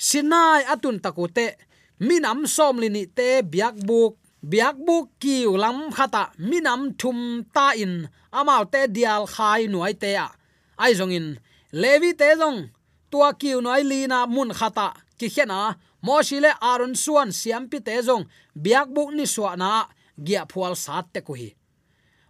Sinai 0.07 0.63
atun 0.73 0.97
takute 1.05 1.47
minam 2.07 2.47
som 2.55 2.75
lini 2.83 3.03
te 3.17 3.29
biak 3.53 3.77
buk. 3.89 4.13
Biak 4.51 4.77
buk 4.87 5.07
kiu 5.23 5.55
lam 5.63 5.79
khata. 5.97 6.25
Minam 6.39 6.81
thum 7.01 7.19
ta 7.55 7.67
in. 7.83 7.95
Amao 8.39 8.65
te 8.73 8.81
dial 8.97 9.27
khai 9.35 9.61
nuai 9.73 9.95
te 10.03 10.11
a. 10.27 10.29
Ai 10.83 10.93
zong 10.99 11.15
in. 11.19 11.29
Levi 11.83 12.11
te 12.21 12.29
zong. 12.41 12.59
Tua 13.11 13.31
kiu 13.41 13.59
nuai 13.63 13.83
lina 13.91 14.19
mun 14.35 14.51
khata. 14.59 14.89
Ki 15.19 15.27
khena 15.35 15.59
mo 16.07 16.15
shile 16.27 16.51
aron 16.71 16.95
suan 17.03 17.31
siam 17.39 17.65
pi 17.71 17.79
te 17.87 17.95
zong. 18.09 18.25
Biak 18.65 18.89
buk 18.95 19.11
ni 19.17 19.25
suana 19.35 19.71
gia 20.27 20.43
phual 20.51 20.75
sat 20.85 21.07
te 21.15 21.21
ko 21.27 21.35
hi 21.41 21.51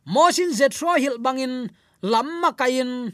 mosin 0.05 0.51
zetro 0.53 0.95
hil 0.99 1.19
bangin 1.19 1.71
lamma 2.03 2.53
kain 2.53 3.13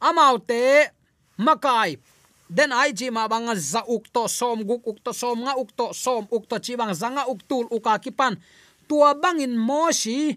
amaute, 0.00 0.90
makai. 1.38 1.96
Den 2.50 2.72
ai 2.72 2.90
chi 2.98 3.10
ma 3.14 3.28
bang 3.30 3.54
za 3.54 3.82
uk 3.86 4.10
to 4.12 4.26
som, 4.28 4.58
guk 4.66 4.82
uk 4.86 4.98
to 5.04 5.12
som, 5.14 5.38
nga 5.46 5.54
uk 5.54 5.70
to 5.78 5.94
som, 5.94 6.26
uk 6.26 6.44
to 6.50 6.56
chi 6.58 6.74
bang 6.74 6.90
zanga 6.94 7.22
uk 7.30 7.40
tul 7.48 7.66
uka 7.70 7.94
kipan 8.02 8.34
tua 8.90 9.14
bangin 9.14 9.54
moshi 9.54 10.34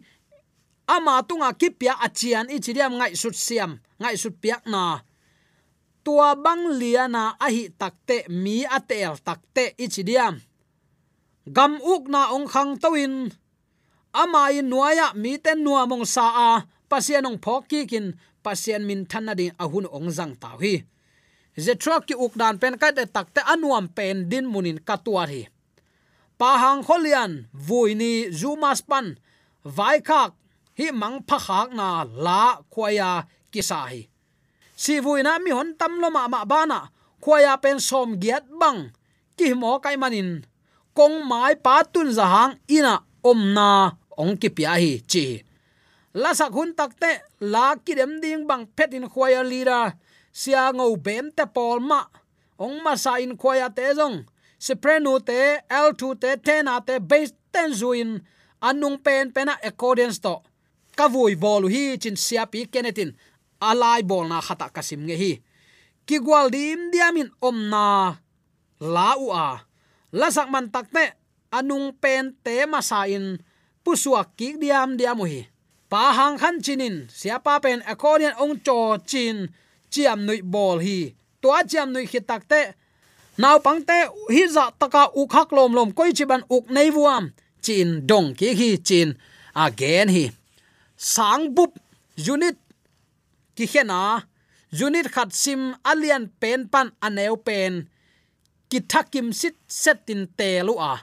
ama 0.86 1.26
tunga 1.26 1.50
kipya 1.58 1.98
achian 2.06 2.46
ichiriam 2.54 2.94
ngai 2.94 3.18
sut 3.18 3.34
siam, 3.34 3.82
ngai 3.98 4.14
sut 4.14 4.38
piak 4.38 4.62
na. 4.70 5.02
Tua 6.06 6.36
bang 6.38 6.70
liana 6.80 7.34
ahi 7.42 7.74
takte 7.74 8.30
mi 8.30 8.62
atel 8.78 9.18
takte 9.26 9.74
ichidiam 9.84 10.38
gam 11.56 11.82
uk 11.82 12.08
na 12.08 12.32
ong 12.36 12.48
khang 12.48 12.78
toin 12.80 13.32
amai 14.14 14.62
nuaya, 14.62 15.14
mi 15.18 15.38
ten 15.38 15.60
nuwa 15.66 15.84
mong 15.90 16.06
sa 16.06 16.26
a. 16.32 16.52
Pasianong 16.90 17.42
phoki 17.42 17.90
kin, 17.90 18.14
pasien 18.46 18.86
min 18.86 19.06
thanna 19.10 19.34
din 19.34 19.54
ahun 19.58 19.90
ong 19.90 20.10
jang 20.14 20.34
taw 20.38 20.58
hi 20.62 20.86
zetrok 21.58 22.10
ki 22.10 22.16
uk 22.18 22.34
dan 22.34 22.58
pen 22.58 22.78
ka 22.82 22.90
de 22.90 23.06
takte 23.06 23.42
anuam 23.46 23.86
pen 23.90 24.30
din 24.30 24.46
munin 24.50 24.82
katuar 24.82 25.30
hi. 25.30 25.50
Pa 26.38 26.58
hang 26.58 26.82
kholian 26.82 27.46
vuini 27.54 28.34
zumas 28.34 28.82
pan. 28.82 29.18
Vai 29.64 30.02
khak, 30.02 30.34
hi 30.78 30.92
mang 30.92 31.22
pha 31.28 31.38
khak 31.38 31.70
na 31.78 32.04
la 32.04 32.60
khoya 32.74 33.30
kisa 33.54 33.80
hi. 33.92 34.02
Si 34.76 35.00
vuina 35.00 35.38
mi 35.40 35.52
hon 35.54 35.78
tam 35.80 36.02
lo 36.02 36.10
ma 36.10 36.28
ma 36.28 36.42
bana 36.46 36.80
khoya 37.24 37.54
pen 37.62 37.78
som 37.80 38.18
giat 38.18 38.44
bang. 38.60 38.90
Ki 39.38 39.54
mo 39.54 39.80
kai 39.80 39.96
manin. 39.96 40.42
Kong 40.98 41.26
mai 41.30 41.56
pa 41.56 41.86
tun 41.94 42.10
za 42.18 42.26
hang 42.26 42.54
ina 42.68 42.94
om 43.24 43.40
na 43.54 43.70
ong 44.18 44.36
ki 44.42 44.50
pia 44.50 44.76
hi, 44.82 45.02
chi. 45.12 45.42
La 46.14 46.34
sak 46.38 46.54
hun 46.54 46.74
tak 46.78 46.94
te, 47.02 47.12
la 47.42 47.74
ki 47.76 47.94
dem 47.98 48.22
ding 48.22 48.46
bang 48.50 48.66
phet 48.76 48.94
in 48.94 49.10
khoya 49.10 49.42
lira 49.42 49.98
sia 50.32 50.70
ngo 50.74 50.96
bem 50.98 51.32
te 51.34 51.46
pol 51.56 51.80
ma. 51.82 52.02
Ong 52.62 52.78
ma 52.86 52.94
sa 52.96 53.18
in 53.18 53.34
khoya 53.38 53.70
te 53.74 53.94
jong 53.98 54.26
soprano 54.64 55.20
te 55.20 55.60
l2 55.68 56.02
te 56.22 56.30
tena 56.40 56.80
te 56.88 56.96
base 57.00 57.36
ten 57.52 57.74
zuin 57.74 58.22
anung 58.62 58.96
pen 59.06 59.34
pena 59.36 59.58
accordance 59.60 60.24
to 60.24 60.40
ka 60.96 61.10
vui 61.12 61.36
bolu 61.36 61.68
hi 61.68 61.98
chin 61.98 62.16
sia 62.16 62.46
pi 62.46 62.70
kenetin. 62.70 63.12
Alai 63.64 64.04
bol 64.04 64.28
na 64.28 64.44
khata 64.44 64.68
kasim 64.76 65.02
nge 65.08 65.16
hi. 65.18 65.34
Ki 66.08 66.20
gwal 66.20 66.52
dim 66.52 66.92
diamin 66.92 67.32
om 67.42 67.58
na. 67.72 68.16
La 68.80 69.10
u 69.18 69.32
a. 69.32 69.64
La 70.12 70.28
sak 70.36 70.52
man 70.54 70.68
takte 70.70 71.16
anung 71.50 71.96
pen 72.02 72.36
te 72.44 72.66
ma 72.68 72.80
sa 72.84 73.08
in 73.08 73.40
pusuak 73.84 74.28
ki 74.38 74.48
diam 74.62 74.90
diam 75.00 75.20
hi 75.32 75.42
pa 75.94 76.10
hang 76.18 76.38
khan 76.42 76.58
chinin 76.66 76.96
siapa 77.20 77.54
pen 77.64 77.80
accordion 77.92 78.34
ong 78.44 78.56
cho 78.66 78.98
chin, 79.10 79.38
chiam 79.94 80.20
nui 80.26 80.42
bol 80.54 80.78
hi. 80.86 81.00
To 81.42 81.50
chiam 81.70 81.88
nui 81.94 82.06
khit 82.12 82.26
takte 82.32 82.62
naw 83.42 83.58
pangte 83.66 83.98
hi 84.34 84.44
za 84.56 84.66
taka 84.82 85.04
u 85.20 85.24
khak 85.34 85.50
lom 85.56 85.72
lom 85.78 85.90
koi 85.98 86.12
chi 86.18 86.26
ban 86.32 86.44
uk 86.56 86.66
nei 86.76 86.90
vuam. 86.96 87.24
Chin 87.66 87.90
dong 88.10 88.28
ki 88.40 88.50
hi 88.60 88.70
chin 88.88 89.10
again 89.66 90.08
hi. 90.16 90.26
Sang 90.98 91.44
bup, 91.56 91.72
unit 92.30 92.58
ki 93.56 93.66
khena 93.72 94.00
unit 94.82 95.08
khat 95.14 95.30
sim 95.42 95.62
alian 95.92 96.24
pen 96.42 96.60
pan 96.74 96.88
aneu 97.06 97.36
pen. 97.48 97.74
Ki 98.70 98.80
thakim 98.92 99.28
sit 99.40 99.56
setin 99.82 100.22
te 100.38 100.50
lu 100.68 100.74
a 100.92 100.94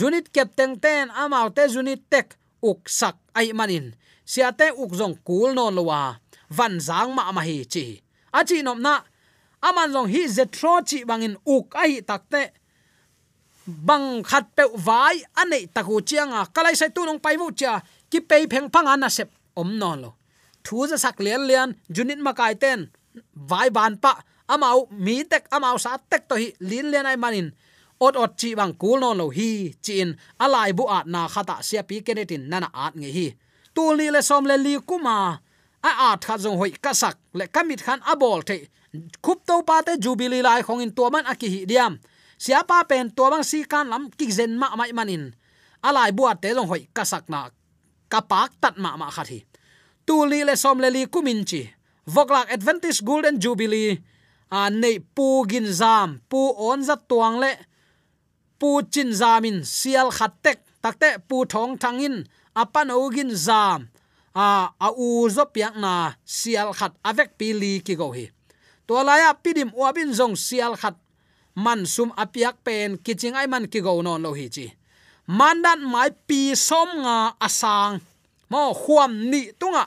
unit 0.00 0.32
captain 0.32 0.80
ten 0.80 1.10
amau 1.10 1.50
te 1.54 1.66
unit 1.78 2.02
tek, 2.10 2.36
uk 2.62 2.88
sak 2.88 3.16
ai 3.34 3.52
manin. 3.52 3.92
Sia 4.24 4.52
te 4.52 4.70
uk 4.72 4.92
zong 4.96 5.16
kul 5.26 5.54
non 5.54 5.74
lowa 5.74 6.16
van 6.48 6.80
zang 6.80 7.14
ma 7.14 7.32
ma 7.32 7.42
hi 7.42 7.64
chi. 7.72 8.00
A 8.32 8.44
chi 8.48 8.62
nom 8.62 8.80
na, 8.80 9.02
aman 9.60 9.92
zong 9.92 10.08
hi 10.08 10.26
zetro 10.28 10.80
chi 10.88 11.04
bangin 11.04 11.36
uk 11.46 11.74
ai 11.74 12.00
takte 12.02 12.42
bang 13.66 14.20
khat 14.24 14.44
pe 14.56 14.64
vai, 14.76 15.16
anei 15.40 15.66
taku 15.74 16.00
chianga. 16.08 16.46
Kalai 16.54 16.76
sai 16.76 16.90
tu 16.94 17.04
nong 17.04 17.20
pai 17.20 17.36
vu 17.40 17.50
cha 17.52 17.80
ki 18.10 18.20
pe 18.20 18.46
pheng 18.50 18.68
phang 18.72 18.88
ana 18.88 19.08
sep 19.08 19.30
om 19.56 19.78
non 19.78 20.00
lo. 20.02 20.10
Thu 20.64 20.86
za 20.88 20.96
sak 20.96 21.20
lian 21.20 21.42
lian 21.48 21.70
junit 21.94 22.20
ma 22.20 22.32
kai 22.32 22.54
ten. 22.54 22.90
Vai 23.34 23.70
ban 23.70 23.94
pa, 23.96 24.12
amau, 24.48 24.88
mi 24.90 25.24
tek, 25.24 25.46
amau 25.54 25.78
sa 25.78 25.96
tek 26.10 26.28
to 26.28 26.34
hi 26.40 26.48
lin 26.60 26.90
lian 26.92 27.06
ai 27.06 27.16
manin 27.16 27.48
ot 28.04 28.14
ot 28.22 28.32
chi 28.40 28.50
bang 28.58 28.74
kul 28.82 28.98
non 29.02 29.16
lo 29.20 29.26
hi 29.36 29.50
chin 29.84 30.08
alai 30.44 30.70
bu 30.78 30.84
at 30.98 31.06
na 31.14 31.20
khata 31.34 31.56
sia 31.68 31.82
pi 31.88 31.96
kenetin 32.06 32.42
nana 32.50 32.68
at 32.86 32.94
nge 33.00 33.10
hi. 33.16 33.26
Tul 33.74 33.92
ni 33.98 34.06
le 34.14 34.20
som 34.28 34.44
le 34.50 34.56
li 34.64 34.74
kuma 34.88 35.14
a 35.88 35.90
at 36.10 36.20
kha 36.26 36.34
jong 36.42 36.58
hoi 36.60 36.72
kasak 36.84 37.16
le 37.38 37.44
kamit 37.54 37.80
khan 37.86 38.00
abol 38.12 38.40
the 38.48 38.56
khup 39.24 39.38
to 39.48 39.56
pa 39.68 39.76
te 39.86 39.92
jubilee 40.04 40.42
lai 40.46 40.60
khong 40.66 40.82
in 40.84 40.92
to 40.96 41.04
man 41.12 41.24
aki 41.32 41.48
hi 41.54 41.60
diam 41.70 41.92
sia 42.44 42.60
pa 42.70 42.78
pen 42.90 43.06
to 43.16 43.24
bang 43.32 43.44
si 43.50 43.58
kan 43.72 43.86
lam 43.92 44.02
ki 44.18 44.26
zen 44.36 44.52
ma 44.60 44.68
mai 44.78 44.92
manin 44.98 45.24
alai 45.88 46.10
buat 46.16 46.36
te 46.42 46.48
jong 46.56 46.70
hoi 46.72 46.82
kasak 46.96 47.24
na 47.32 47.40
kapak 48.12 48.50
tat 48.62 48.74
ma 48.82 48.90
ma 49.00 49.08
khathi 49.16 49.38
tu 50.06 50.16
li 50.30 50.40
le 50.48 50.54
som 50.62 50.76
le 50.82 50.88
li 50.96 51.02
kumin 51.14 51.40
chi 51.50 51.62
voklak 52.14 52.48
advantage 52.56 53.00
golden 53.08 53.36
jubilee 53.42 53.92
a 54.58 54.60
nei 54.70 54.96
pu 55.14 55.26
gin 55.50 55.66
zam 55.80 56.08
pu 56.30 56.40
on 56.68 56.80
za 56.88 56.96
tuang 57.08 57.36
le 57.42 57.50
pu 58.58 58.82
chin 58.92 59.10
zamin, 59.20 59.58
sial 59.64 60.08
khatek, 60.18 60.58
takte 60.82 61.08
pu 61.28 61.36
thong 61.52 61.72
thangin, 61.82 62.16
apan 62.54 62.88
ogin 62.90 63.30
zam. 63.46 63.80
A 64.34 64.46
a 64.86 64.88
u 64.90 65.28
zo 65.30 65.44
piak 65.54 65.74
na, 65.78 66.18
sial 66.24 66.70
khat, 66.78 66.92
avek 67.08 67.30
pili 67.38 67.72
ki 67.86 67.94
go 68.00 68.10
hi. 68.16 68.26
To 68.86 68.94
laya 69.08 69.30
pidim 69.42 69.70
wabin 69.80 70.10
zong, 70.18 70.34
sial 70.46 70.74
khat. 70.76 70.96
Man 71.54 71.86
sum 71.86 72.10
apiak 72.22 72.56
pen 72.66 72.98
kiching 72.98 73.38
ai 73.38 73.46
man 73.46 73.70
ki 73.72 73.80
go 73.86 74.02
non 74.02 74.22
lo 74.22 74.34
hi 74.34 74.46
chi. 74.54 74.66
Mandan 75.38 75.80
mai 75.92 76.10
pi 76.28 76.40
som 76.58 76.88
nga 77.04 77.16
asang 77.46 78.02
mo 78.50 78.74
khuam 78.74 79.12
ni 79.30 79.42
tunga. 79.60 79.84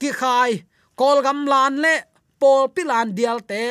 Ki 0.00 0.10
khai, 0.12 0.52
kol 0.98 1.22
gam 1.24 1.46
lan 1.46 1.78
le, 1.84 1.94
pol 2.40 2.68
pilan 2.74 3.14
dial 3.16 3.40
te 3.50 3.62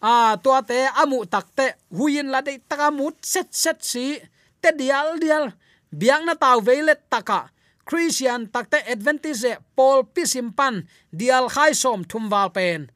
à 0.00 0.36
tua 0.42 0.62
te 0.62 0.78
amu 1.02 1.24
takte 1.26 1.74
huin 1.90 2.30
la 2.32 2.40
dei 2.42 2.58
takamut 2.68 3.16
set 3.22 3.48
set 3.50 3.82
si, 3.84 4.18
te 4.60 4.72
dial 4.78 5.18
dial, 5.22 5.52
biang 5.90 6.24
na 6.26 6.34
taw 6.34 6.60
tắc 6.60 7.00
taka. 7.10 7.40
Christian 7.84 8.48
takte 8.48 8.80
advantage 8.88 9.60
paul 9.76 10.04
pisimpan 10.04 10.88
dial 11.12 11.48
khai 11.48 11.74
som 11.74 12.04
thumwal 12.04 12.48
pen. 12.52 12.90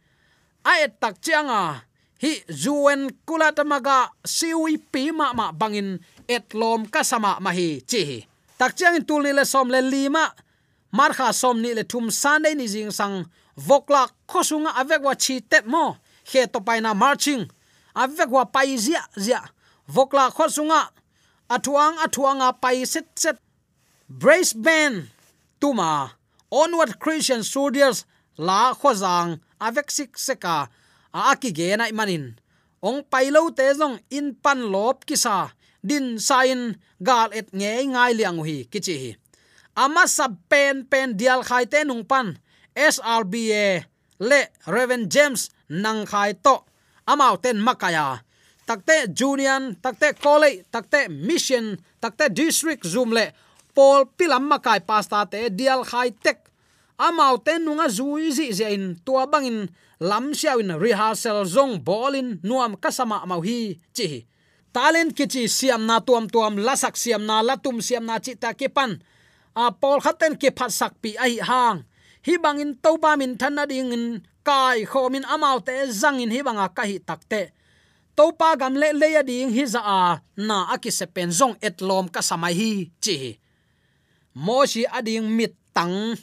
Ai 0.65 0.89
tak 1.01 1.21
chianga 1.21 1.85
hi 2.23 2.33
zuen 2.51 3.11
kulatamaga 3.27 4.11
siwi 4.25 4.79
pi 4.93 5.13
ma 5.13 5.33
ma 5.33 5.53
bangin 5.53 5.99
et 6.29 6.55
lom 6.55 6.87
kasama 6.87 7.39
mahi 7.41 7.81
chi 7.91 8.27
tak 8.59 8.75
chang 8.75 8.97
in 8.99 9.05
tul 9.07 9.23
ni 9.23 9.33
le 9.33 9.45
som 9.45 9.69
le 9.71 9.81
lima 9.81 10.25
mar 10.93 11.13
kha 11.19 11.33
som 11.33 11.57
ni 11.63 11.71
le 11.79 11.85
thum 11.91 12.11
san 12.11 12.43
dei 12.43 12.55
ni 12.59 12.67
jing 12.67 12.91
sang 12.91 13.17
vokla 13.57 14.03
khosunga 14.31 14.71
avek 14.81 15.03
wa 15.07 15.15
chi 15.15 15.41
tet 15.51 15.65
mo 15.67 15.97
khe 16.31 16.47
to 16.53 16.61
paina 16.61 16.95
marching. 16.95 17.49
Avek 17.97 18.31
wa 18.31 18.45
pai 18.45 18.77
zia 18.77 19.03
zia. 19.19 19.43
Vokla 19.89 20.31
khosunga 20.37 20.93
athuang, 21.49 21.97
athuanga 22.05 22.53
pai 22.61 22.85
set 22.85 23.09
set. 23.17 23.39
Brace 24.09 24.53
band. 24.53 25.09
Tuma. 25.61 26.11
Onward 26.53 26.99
christian 27.01 27.43
soldiers. 27.43 28.05
La 28.37 28.75
khozang 28.75 29.41
avek 29.61 29.91
sik 29.91 30.13
seka. 30.17 30.69
A 31.15 31.33
aki 31.33 31.51
ge 31.53 31.77
na 31.77 31.89
manin 31.91 32.37
ong 32.79 33.03
pailo 33.11 33.51
te 33.51 33.67
zong 33.75 33.99
in 34.11 34.35
pan 34.39 34.71
lop 34.71 35.03
kisa. 35.09 35.51
Din 35.83 36.19
sain 36.19 36.79
gal 37.03 37.31
et 37.35 37.51
nge 37.51 37.73
ngai 37.95 38.13
liang 38.19 38.39
hi 38.47 38.67
kichi 38.71 38.97
hi. 39.03 39.11
Ama 39.75 40.07
sab 40.07 40.39
pen 40.51 40.87
pen 40.91 41.17
dial 41.19 41.43
khai 41.43 41.65
te 41.67 41.83
nung 41.85 42.05
pan. 42.05 42.39
SRBA 42.75 43.87
le 44.23 44.41
Reven 44.67 45.11
James 45.11 45.51
nang 45.69 46.07
khai 46.07 46.35
to. 46.35 46.65
Amau 47.07 47.37
ten 47.41 47.57
makaya. 47.61 48.21
Takte 48.67 49.09
junior 49.13 49.75
takte 49.81 50.13
college 50.21 50.65
takte 50.73 51.09
mission, 51.09 51.79
takte 52.01 52.29
district 52.29 52.85
zoom 52.85 53.13
le 53.13 53.33
pol 53.75 54.05
pilam 54.17 54.45
makai 54.49 54.81
pasta 54.85 55.25
te 55.31 55.49
dial 55.49 55.85
khai 55.85 56.11
tek. 56.11 56.49
Amau 56.99 57.39
ten 57.39 57.65
nunga 57.65 57.89
zui 57.89 58.33
zi 58.33 58.53
zain 58.53 58.97
tua 59.05 59.27
bangin, 59.27 59.69
lam 60.01 60.35
siaw 60.35 60.59
in 60.61 60.75
rehearsal 60.77 61.47
zong 61.47 61.81
bolin, 61.85 62.41
nuam 62.43 62.77
kasama 62.77 63.25
mau 63.25 63.41
hi 63.41 63.79
chi 63.95 64.27
talent 64.79 65.11
kichi 65.17 65.49
siam 65.49 65.87
na 65.87 65.99
tuam 66.01 66.31
tuam, 66.31 66.55
lasak 66.67 66.95
siam 66.97 67.27
na, 67.27 67.43
latum 67.43 67.83
siam 67.83 68.05
na 68.07 68.19
chi 68.23 68.35
ta 68.39 68.53
kepan. 68.55 69.03
A 69.59 69.73
pol 69.73 69.99
khaten 70.05 70.39
ke 70.39 70.55
phat 70.55 70.71
sak 70.71 70.93
pi 71.03 71.11
ai 71.19 71.43
hang. 71.43 71.83
Hi 72.27 72.35
bangin 72.39 72.79
to 72.83 72.95
ba 73.03 73.17
min 73.19 73.35
than 73.41 73.55
na 73.59 73.67
ding 73.67 73.91
in 73.97 74.05
kai 74.49 74.79
khomin 74.91 75.29
amau 75.35 75.59
te 75.67 75.75
zangin 76.01 76.33
hi 76.35 76.41
banga 76.47 76.67
ka 76.77 76.83
hi 76.91 76.97
takte 77.09 77.43
topa 78.17 78.49
gam 78.61 78.75
le 78.81 78.89
le 79.01 79.09
ya 79.17 79.23
ding 79.31 79.51
hi 79.57 79.65
za 79.75 79.81
a, 80.01 80.03
na 80.49 80.57
aki 80.75 80.91
se 80.99 81.07
pen 81.15 81.31
zong 81.39 81.55
et 81.67 81.77
lom 81.89 82.07
ka 82.15 82.21
samai 82.29 82.55
hi, 82.61 82.73
chi 83.05 83.17
moshi 84.35 84.83
ading 84.87 85.27
mit 85.37 85.55
tang. 85.75 86.15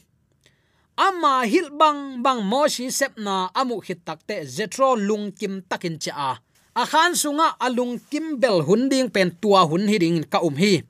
Ama 0.96 1.44
hil 1.44 1.68
bang 1.76 2.24
bang 2.24 2.40
moshi 2.52 2.88
sepna 2.88 3.24
na 3.26 3.36
amu 3.60 3.84
hit 3.84 4.00
takte 4.08 4.48
zetro 4.56 4.96
lung 4.96 5.32
kim 5.36 5.62
takin 5.70 6.00
cha 6.00 6.14
a. 6.30 6.32
A 6.82 6.84
khan 6.92 7.12
sunga 7.22 7.48
alung 7.60 8.00
kim 8.12 8.40
bel 8.42 8.64
hunding 8.68 9.12
pen 9.16 9.30
tua 9.42 9.68
hun 9.70 9.88
hi 9.92 9.98
ding 10.04 10.24
ka 10.32 10.40
um 10.48 10.56
hi. 10.56 10.84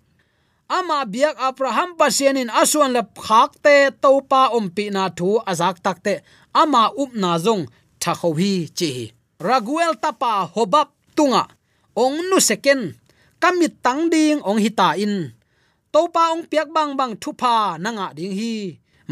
Ama 0.70 1.06
biak 1.06 1.38
abraham 1.38 1.94
pasianin 1.98 2.50
aswan 2.62 2.94
le 2.94 3.02
phakte 3.18 3.94
topa 4.02 4.42
umpi 4.58 4.86
na 4.94 5.10
thu 5.18 5.42
azak 5.52 5.78
takte 5.86 6.14
ama 6.62 6.84
up 7.02 7.12
na 7.22 7.32
zong 7.46 7.64
tha 8.02 8.12
kho 8.20 8.30
hi 8.40 8.52
chi. 8.78 8.90
Raguel 9.48 9.94
tapa 10.04 10.34
hobap 10.54 10.88
tunga. 11.16 11.44
Ong 12.04 12.18
nu 12.30 12.38
second 12.50 12.84
kamit 13.42 13.74
tang 13.86 14.02
ding 14.14 14.40
ong 14.48 14.60
hita 14.64 14.90
in. 15.04 15.16
Topa 15.94 16.24
ong 16.34 16.44
piak 16.50 16.68
bang 16.76 16.92
bang 17.00 17.14
thupa 17.22 17.56
nanga 17.84 18.08
ding 18.18 18.34
hi. 18.40 18.54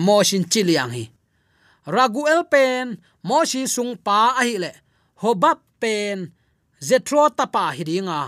Mo 0.05 0.15
shin 0.27 0.43
chiliang 0.51 0.91
hi. 0.95 1.03
Raguel 1.95 2.41
pen, 2.51 2.85
mo 3.27 3.37
shi 3.49 3.61
sung 3.67 3.93
pa 4.05 4.19
a 4.39 4.43
hi 4.47 4.55
le. 4.63 4.71
Hobap 5.21 5.59
pen 5.81 6.31
zetro 6.87 7.23
tapa 7.37 7.65
hi 7.75 7.83
ringa 7.89 8.21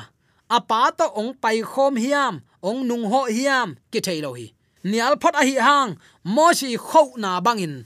apa 0.49 0.93
to 0.97 1.06
ong 1.17 1.34
pai 1.41 1.62
khom 1.62 1.95
hiam, 1.97 2.41
ong 2.62 2.86
nung 2.88 3.06
ho 3.10 3.25
hiam, 3.25 3.75
ki 3.91 3.99
thailo 4.06 4.38
hi. 4.38 4.54
Nial 4.86 5.17
phot 5.17 5.34
a 5.34 5.41
hi 5.41 5.58
hang, 5.58 5.97
mo 6.23 6.54
shi 6.54 6.78
kho 6.78 7.17
na 7.17 7.41
bangin 7.41 7.86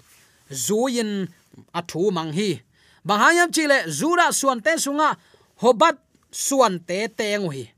zuin 0.52 1.28
athu 1.74 2.10
thu 2.10 2.12
mang 2.12 2.32
hi. 2.34 2.62
Bahayam 3.08 3.50
chile 3.52 3.88
zura 3.88 4.32
suan 4.32 4.60
te 4.62 4.72
sunga, 4.78 5.16
hobat 5.62 5.96
suan 6.32 6.80
te 6.88 7.08
teng 7.08 7.50
hi 7.52 7.74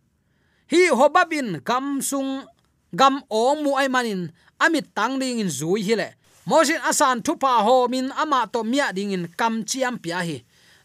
hi 0.71 0.87
hobabin 0.87 1.59
kam 1.67 1.99
sung, 1.99 2.47
gam 2.95 3.19
ong 3.27 3.59
mu 3.63 3.75
ai 3.75 3.91
manin, 3.91 4.31
amit 4.55 4.95
tang 4.95 5.19
ding 5.19 5.43
in 5.43 5.51
zui 5.51 5.83
hi 5.83 5.95
le. 5.99 6.09
Mosin 6.47 6.79
asan 6.89 7.21
thupa 7.21 7.59
ho 7.65 7.87
min 7.91 8.07
ama 8.15 8.47
to 8.47 8.63
mia 8.63 8.87
ding 8.95 9.11
in 9.11 9.27
kam 9.39 9.63
chiam 9.67 9.99
pia 10.01 10.23
hi. 10.23 10.37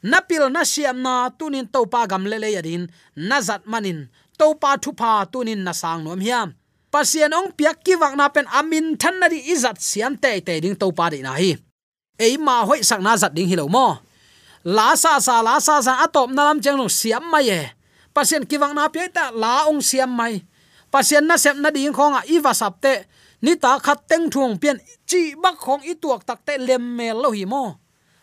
Napil 0.03 0.51
na 0.53 0.63
siam 0.65 1.03
na 1.03 1.31
tunin 1.39 1.67
topa 1.71 2.07
gam 2.11 2.27
le 2.27 2.37
le 2.39 2.49
yadin 2.57 2.85
nazat 3.17 3.63
manin 3.67 4.11
to 4.39 4.55
pa 4.61 4.77
thu 4.77 4.93
pa 4.93 5.25
tunin 5.33 5.63
na 5.65 5.73
sang 5.73 6.05
nom 6.05 6.21
hiam. 6.21 6.49
Pasien 6.91 7.33
ong 7.39 7.55
piak 7.57 7.79
ki 7.87 7.95
wak 7.97 8.15
na 8.19 8.29
pen 8.29 8.47
amin 8.59 8.99
than 9.01 9.15
na 9.21 9.27
di 9.33 9.39
izat 9.55 9.79
siam 9.81 10.15
te 10.23 10.41
te 10.47 10.61
ding 10.61 10.77
to 10.77 10.91
pa 10.93 11.11
di 11.11 11.23
na 11.23 11.33
hi 11.41 11.55
ei 12.19 12.37
ma 12.37 12.65
hoi 12.69 12.81
sak 12.83 13.01
na 13.05 13.17
zat 13.17 13.33
ding 13.37 13.49
hilo 13.49 13.69
mo 13.69 14.01
la 14.65 14.97
sa 14.97 15.21
sa 15.21 15.43
la 15.47 15.61
sa 15.61 15.81
sa 15.85 16.03
atop 16.05 16.29
na 16.33 16.51
lam 16.51 16.59
chang 16.65 16.77
no 16.77 16.89
siam 16.89 17.25
mai 17.33 17.49
e 17.51 17.63
pasien 18.15 18.43
ki 18.49 18.57
wak 18.61 18.73
na 18.77 18.89
pe 18.89 19.07
ta 19.13 19.31
la 19.31 19.69
ong 19.71 19.81
siam 19.85 20.11
mai 20.11 20.43
pasien 20.93 21.25
na 21.29 21.37
sep 21.37 21.57
na 21.61 21.71
ding 21.71 21.93
khonga 21.93 22.25
iwa 22.27 22.53
à, 22.53 22.59
sap 22.61 22.81
te 22.85 22.95
ni 23.45 23.53
ta 23.57 23.79
khat 23.79 24.09
teng 24.09 24.27
thung 24.33 24.57
pian 24.61 24.77
chi 25.09 25.37
bak 25.43 25.57
khong 25.61 25.83
i 25.85 25.95
tuak 26.03 26.25
tak 26.29 26.41
te 26.47 26.55
lem 26.59 26.83
mel 26.97 27.17
lo 27.23 27.31
hi 27.37 27.45
mo 27.45 27.65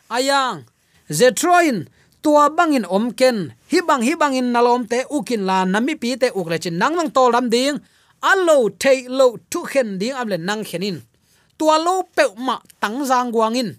ayang 0.10 0.58
à 0.62 0.74
zetroin 1.14 1.86
tua 2.24 2.50
bangin 2.50 2.88
omken 2.88 3.52
hi 3.72 3.80
bang 3.88 4.02
hi 4.02 4.16
bangin 4.16 4.52
nalom 4.54 4.88
te 4.88 5.04
ukin 5.10 5.44
la 5.50 5.66
nami 5.66 5.96
pi 5.96 6.16
te 6.22 6.28
ukle 6.40 6.58
chin 6.64 6.80
nang 6.80 6.96
nang 6.96 7.12
tol 7.12 7.32
ram 7.36 7.50
ding 7.54 7.78
alo 8.22 8.70
te 8.82 8.94
lo 9.08 9.36
tu 9.52 9.60
khen 9.72 10.00
ding 10.00 10.16
amle 10.16 10.38
nang 10.38 10.64
khenin 10.64 10.98
tua 11.58 11.76
lo 11.86 11.96
pe 12.16 12.24
ma 12.38 12.56
tang 12.82 13.04
jang 13.10 13.32
guangin 13.36 13.70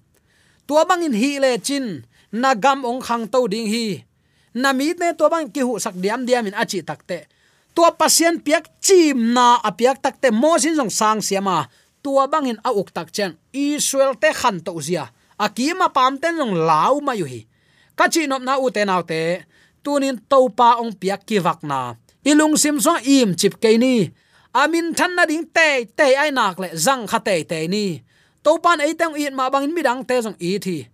tua 0.66 0.84
bangin 0.88 1.14
hi 1.14 1.38
le 1.38 1.58
chin. 1.58 2.04
Na 2.32 2.54
gam 2.54 2.84
ong 2.84 3.02
khang 3.02 3.24
to 3.28 3.46
ding 3.48 3.68
hi. 3.70 4.04
Nami 4.54 4.94
te 4.98 5.12
tua 5.18 5.28
bang 5.28 5.46
ki 5.50 5.60
hu 5.66 5.78
sak 5.78 5.94
diam 6.02 6.26
diam 6.26 6.46
in 6.46 6.54
achi 6.54 6.82
takte 6.82 7.26
tua 7.74 7.90
pasien 7.90 8.38
piak 8.38 8.78
chim 8.78 9.34
na 9.34 9.58
apiak 9.58 9.98
takte 9.98 10.30
mo 10.30 10.54
sin 10.62 10.78
song 10.78 10.90
sang 10.94 11.18
siama 11.18 11.66
tua 11.98 12.30
bangin 12.30 12.62
a 12.62 12.70
uk 12.70 12.94
tak 12.94 13.10
chen. 13.10 13.34
Israel 13.50 14.14
te 14.14 14.30
khan 14.30 14.62
to 14.62 14.78
zia. 14.80 15.10
Akima 15.38 15.90
pam 15.90 16.14
ten 16.22 16.38
long 16.38 16.54
lau 16.54 17.02
ma 17.02 17.12
yu 17.18 17.26
hi. 17.26 17.42
Ka 17.98 18.06
chi 18.12 18.30
nop 18.30 18.42
na 18.46 18.54
u 18.62 18.70
te 18.70 18.86
nau 18.86 19.02
te. 19.02 19.42
Tunin 19.82 20.16
to 20.30 20.48
pa 20.54 20.78
ong 20.78 20.94
piak 20.94 21.26
ki 21.26 21.42
vak 21.42 21.60
na. 21.66 21.98
Ilung 22.22 22.56
sim 22.56 22.78
so 22.80 22.94
im 23.02 23.34
chip 23.34 23.58
ke 23.62 23.74
ni. 23.74 24.06
Amin 24.54 24.94
than 24.94 25.16
na 25.16 25.26
ding 25.26 25.46
te 25.50 25.84
te 25.98 26.14
ai 26.14 26.30
nak 26.30 26.58
le 26.62 26.68
zang 26.78 27.08
kha 27.10 27.18
te 27.18 27.42
te 27.50 27.66
ni 27.66 27.98
to 28.44 28.60
pan 28.60 28.84
ei 28.84 28.92
tang 28.92 29.16
i 29.16 29.24
ma 29.32 29.48
bangin 29.48 29.72
mi 29.72 29.80
dang 29.80 30.04
te 30.04 30.20
jong 30.20 30.36
i 30.38 30.60
thi. 30.60 30.84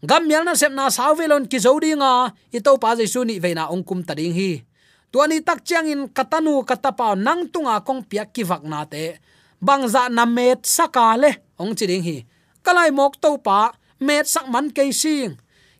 Gam 0.00 0.24
mial 0.24 0.44
na 0.44 0.56
sep 0.56 0.72
na 0.72 0.88
saw 0.88 1.12
velon 1.12 1.44
ki 1.44 1.58
zodi 1.60 1.92
nga, 1.92 2.32
i 2.56 2.58
to 2.64 2.72
pa 2.80 2.96
jesu 2.96 3.20
ni 3.24 3.36
ve 3.36 3.52
na 3.52 3.68
ong 3.68 3.84
kum 3.84 4.00
ta 4.00 4.16
ding 4.16 4.32
hi. 4.32 4.64
Tuani 5.12 5.44
tak 5.44 5.60
chiang 5.64 5.86
in 5.86 6.02
katanu 6.08 6.64
katapa 6.64 7.14
nang 7.16 7.48
tunga 7.52 7.80
kong 7.84 8.04
piak 8.08 8.32
ki 8.32 8.42
vak 8.48 8.64
na 8.64 8.88
te. 8.88 9.20
Bangza 9.60 10.08
na 10.08 10.24
met 10.24 10.64
sakale 10.64 11.44
ong 11.60 11.76
chiding 11.76 12.04
hi. 12.04 12.16
Kalai 12.64 12.90
mok 12.90 13.20
to 13.22 13.38
pa, 13.38 13.72
met 14.00 14.26
sak 14.26 14.48
man 14.48 14.72
ke 14.72 14.88
sing. 14.92 15.36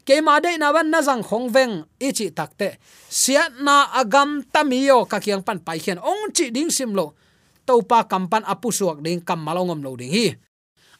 Ke 0.06 0.22
ma 0.22 0.38
de 0.38 0.54
na 0.54 0.70
ban 0.70 0.86
na 0.86 1.02
jang 1.02 1.24
khong 1.24 1.50
veng 1.50 1.82
ichi 1.98 2.30
takte 2.30 2.78
sia 3.10 3.50
na 3.58 3.90
agam 3.90 4.46
tamio 4.54 5.02
ka 5.02 5.18
kiang 5.18 5.42
pan 5.42 5.58
pai 5.58 5.82
hian 5.82 5.98
ong 5.98 6.30
chi 6.30 6.54
ding 6.54 6.70
sim 6.70 6.94
lo. 6.94 7.18
To 7.66 7.82
pa 7.82 8.06
kampan 8.06 8.46
apu 8.46 8.70
suak 8.70 9.02
ding, 9.02 9.18
kam 9.18 9.42
malongom 9.42 9.82
lo 9.82 9.98
ding 9.98 10.14
hi 10.14 10.38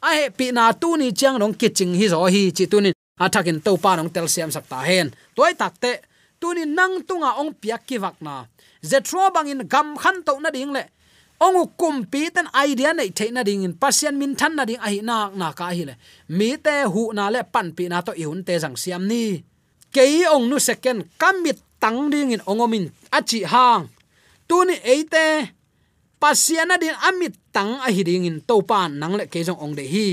a 0.01 0.09
he 0.17 0.29
pi 0.29 0.51
na 0.51 0.71
tu 0.73 0.97
ni 0.97 1.11
chang 1.11 1.37
nong 1.39 1.53
kiching 1.53 1.93
hi 1.95 2.07
zo 2.07 2.25
hi, 2.25 2.51
chi 2.51 2.65
tu 2.65 2.81
ni 2.81 2.91
athakin 3.19 3.61
to 3.63 3.77
pa 3.77 3.95
nong 3.95 4.09
tel 4.09 4.27
siam 4.27 4.51
sakta 4.51 4.79
hen. 4.85 5.13
Toy 5.35 5.53
takte 5.53 6.01
tu 6.39 6.53
ni 6.53 6.65
nang 6.65 7.01
tunga 7.07 7.37
ong 7.41 7.53
piak 7.61 7.85
ki 7.87 7.97
vak 7.97 8.21
na. 8.21 8.45
Zetro 8.81 9.31
bangin 9.33 9.67
gam 9.67 9.97
khan 9.97 10.23
to 10.23 10.39
na 10.39 10.49
ding 10.49 10.73
le. 10.73 10.83
Ong 11.41 11.69
kum 11.77 12.05
pi 12.05 12.29
ten 12.29 12.47
idea 12.53 12.93
nei 12.93 13.09
the 13.09 13.31
na 13.31 13.43
ding 13.43 13.63
in, 13.63 13.73
pasien 13.73 14.17
min 14.17 14.33
than 14.33 14.55
na 14.55 14.65
ding 14.65 14.81
ai 14.81 15.01
na 15.01 15.29
na 15.29 15.53
ka 15.53 15.69
hi 15.69 15.83
le. 15.85 15.95
Mi 16.29 16.57
te 16.57 16.83
hu 16.93 17.13
na 17.13 17.29
le 17.29 17.43
pan 17.43 17.71
pi 17.77 17.87
na 17.87 18.01
to 18.01 18.11
i 18.17 18.23
hun 18.23 18.43
te 18.43 18.57
jang 18.59 18.77
siam 18.77 19.05
ni. 19.07 19.43
Ke 19.93 20.03
ong 20.33 20.49
nu 20.49 20.59
second 20.59 21.05
kamit 21.17 21.57
tang 21.79 22.09
ding 22.09 22.31
in 22.33 22.41
ongomin 22.45 22.89
achi 23.11 23.43
hang. 23.43 23.89
Tu 24.47 24.65
ni 24.65 24.75
eite 24.83 25.53
pasiana 26.17 26.77
din 26.77 26.93
amit 27.05 27.37
tang 27.53 27.77
a 27.81 27.89
hiding 27.89 28.25
in 28.25 28.37
to 28.41 28.61
pan 28.65 28.97
nang 28.97 29.17
le 29.17 29.25
ke 29.29 29.45
jong 29.45 29.57
ong 29.61 29.73
de 29.77 29.85
hi. 29.85 30.09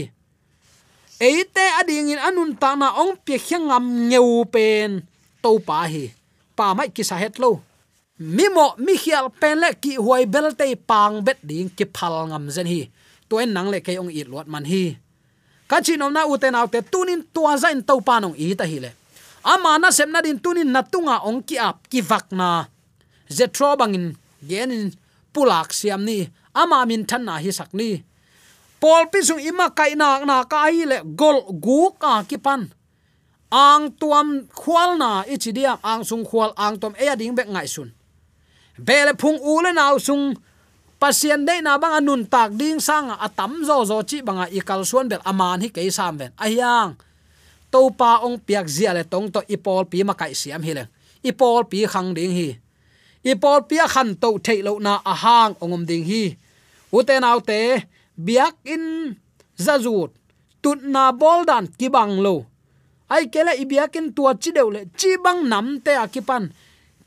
Eite 1.21 1.65
ading 1.81 2.13
in 2.13 2.21
anun 2.21 2.59
ta 2.59 2.75
na 2.75 2.91
ong 3.01 3.17
pe 3.23 3.39
khangam 3.39 4.11
ngeu 4.11 4.45
pen 4.51 5.07
topa 5.39 5.87
hi. 5.87 6.11
Pa 6.59 6.75
mai 6.75 6.91
ki 6.91 7.03
sa 7.07 7.17
het 7.17 7.39
lo. 7.39 7.63
Mi 8.19 8.47
mo, 8.47 8.79
mi 8.79 8.95
khial 8.95 9.31
pen 9.41 9.59
le 9.63 9.75
ki 9.75 9.99
huai 9.99 10.27
bel 10.27 10.55
te 10.59 10.67
pang 10.75 11.23
bet 11.23 11.39
ding 11.43 11.71
ki 11.71 11.87
phal 11.95 12.29
ngam 12.31 12.51
zen 12.51 12.67
hi. 12.67 12.91
To 13.31 13.39
en 13.39 13.55
nang 13.55 13.71
le 13.73 13.79
ke 13.81 13.95
ong 13.99 14.11
it 14.11 14.27
lot 14.27 14.47
man 14.51 14.67
hi. 14.67 14.99
Ka 15.71 15.81
chi 15.81 15.97
nom 15.97 16.13
na 16.13 16.27
u 16.27 16.35
te 16.37 16.51
te 16.51 16.81
tunin 16.93 17.23
tua 17.35 17.57
zain 17.57 17.81
topa 17.83 18.21
nong 18.21 18.37
i 18.37 18.55
ta 18.59 18.67
hi 18.67 18.79
le. 18.85 18.91
Ama 19.45 19.79
na 19.79 19.89
sem 19.95 20.11
na 20.11 20.21
din 20.25 20.39
tunin 20.41 20.69
natunga 20.75 21.23
ong 21.29 21.41
ki 21.47 21.57
ap 21.59 21.87
ki 21.89 22.01
vak 22.03 22.33
na. 22.35 22.67
Zetro 23.31 23.77
bangin 23.79 24.19
genin 24.43 24.91
pulak 25.35 25.75
siam 25.75 26.07
ni, 26.07 26.31
ama 26.55 26.87
min 26.87 27.03
than 27.03 27.27
na 27.27 27.43
hi 27.43 27.51
sak 27.51 27.75
ni. 27.75 27.99
Pol 28.79 29.11
pi 29.11 29.21
sung 29.27 29.43
ima 29.43 29.75
kai 29.75 29.99
na 29.99 30.23
na 30.23 30.47
ka 30.47 30.71
hi 30.71 30.87
le 30.87 31.03
gol 31.03 31.43
gu 31.65 31.91
ka 31.99 32.23
ki 32.23 32.39
pan. 32.39 32.71
Ang 33.51 33.95
tuam 33.99 34.47
khwal 34.51 34.95
na 34.99 35.27
ichi 35.27 35.51
dia 35.51 35.79
ang 35.83 36.07
sung 36.07 36.23
khwal 36.23 36.55
ang 36.55 36.79
tom 36.79 36.95
e 36.95 37.07
ding 37.19 37.35
bek 37.35 37.51
ngai 37.51 37.67
sun. 37.67 37.91
Bele 38.79 39.13
phung 39.19 39.39
u 39.39 39.63
le 39.63 39.71
naw 39.71 39.95
sung, 39.99 40.35
pasien 40.99 41.47
de 41.47 41.63
na 41.63 41.79
bang 41.79 41.99
anun 42.03 42.23
tak 42.27 42.55
ding 42.59 42.81
sang 42.83 43.11
atam 43.15 43.63
zo 43.67 43.85
zo 43.87 44.03
chi 44.09 44.23
banga 44.27 44.47
ikal 44.51 44.83
suan 44.83 45.07
bel 45.11 45.23
aman 45.23 45.63
hi 45.63 45.69
ke 45.69 45.85
sam 45.91 46.19
ben 46.19 46.31
ayang 46.41 46.97
to 47.71 47.91
pa 47.99 48.23
ong 48.27 48.39
piak 48.39 48.67
zia 48.71 48.91
le 48.97 49.03
tong 49.03 49.29
to 49.35 49.41
ipol 49.51 49.85
pi 49.91 50.07
ma 50.07 50.15
kai 50.15 50.35
siam 50.35 50.63
hi 50.63 50.73
le. 50.79 50.85
Ipol 51.25 51.65
pi 51.71 51.89
khang 51.89 52.13
ding 52.15 52.33
hi 52.37 52.49
ipol 53.31 53.61
pia 53.69 53.87
khan 53.95 54.11
to 54.23 54.29
thailo 54.47 54.73
na 54.87 54.93
ahang 55.13 55.55
ongom 55.63 55.85
ding 55.89 56.05
hi. 56.11 56.25
Uten 56.97 57.25
autte 57.31 57.61
biak 58.27 58.55
in 58.65 58.85
zazut, 59.65 60.11
tut 60.63 60.81
na 60.95 61.13
boldan 61.21 61.67
kibang 61.79 62.15
lo. 62.25 62.47
Ai 63.11 63.27
kele 63.33 63.53
ibiakin 63.63 64.07
tua 64.17 64.33
chi 64.43 64.51
deule 64.57 64.81
chi 64.99 65.11
bang 65.25 65.41
nam 65.53 65.67
te 65.85 65.93
akipan 66.05 66.45